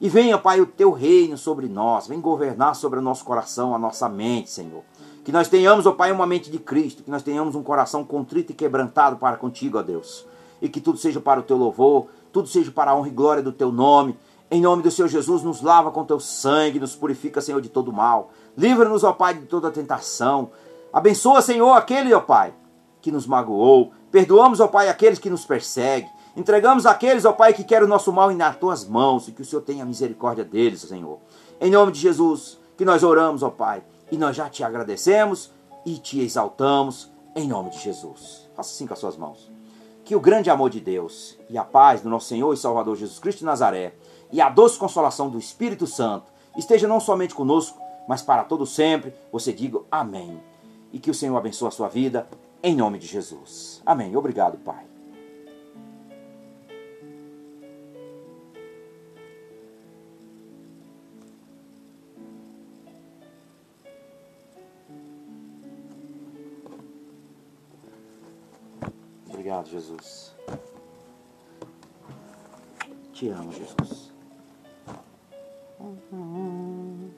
[0.00, 2.06] E venha, Pai, o teu reino sobre nós.
[2.06, 4.84] Vem governar sobre o nosso coração, a nossa mente, Senhor.
[5.24, 7.02] Que nós tenhamos, ó Pai, uma mente de Cristo.
[7.02, 10.26] Que nós tenhamos um coração contrito e quebrantado para contigo, ó Deus.
[10.60, 13.42] E que tudo seja para o teu louvor, tudo seja para a honra e glória
[13.42, 14.16] do teu nome.
[14.50, 17.92] Em nome do Senhor Jesus, nos lava com teu sangue, nos purifica, Senhor, de todo
[17.92, 18.30] mal.
[18.56, 20.50] Livra-nos, ó Pai, de toda tentação.
[20.90, 22.54] Abençoa, Senhor, aquele, ó Pai,
[23.02, 23.92] que nos magoou.
[24.10, 26.08] Perdoamos, ó Pai, aqueles que nos perseguem.
[26.34, 29.44] Entregamos aqueles, ó Pai, que querem o nosso mal nas tuas mãos e que o
[29.44, 31.18] Senhor tenha misericórdia deles, Senhor.
[31.60, 35.50] Em nome de Jesus, que nós oramos, ó Pai, e nós já te agradecemos
[35.84, 38.48] e te exaltamos em nome de Jesus.
[38.54, 39.50] Faça assim com as suas mãos.
[40.04, 43.18] Que o grande amor de Deus e a paz do nosso Senhor e Salvador Jesus
[43.18, 43.94] Cristo de Nazaré
[44.32, 47.78] e a doce consolação do Espírito Santo esteja não somente conosco,
[48.08, 49.14] mas para todo sempre.
[49.30, 50.40] Você diga amém.
[50.92, 52.26] E que o Senhor abençoe a sua vida
[52.62, 53.82] em nome de Jesus.
[53.84, 54.16] Amém.
[54.16, 54.87] Obrigado, Pai.
[69.48, 70.36] Obrigado, Jesus.
[73.14, 74.12] Te amo, Jesus.
[75.80, 77.17] Uhum.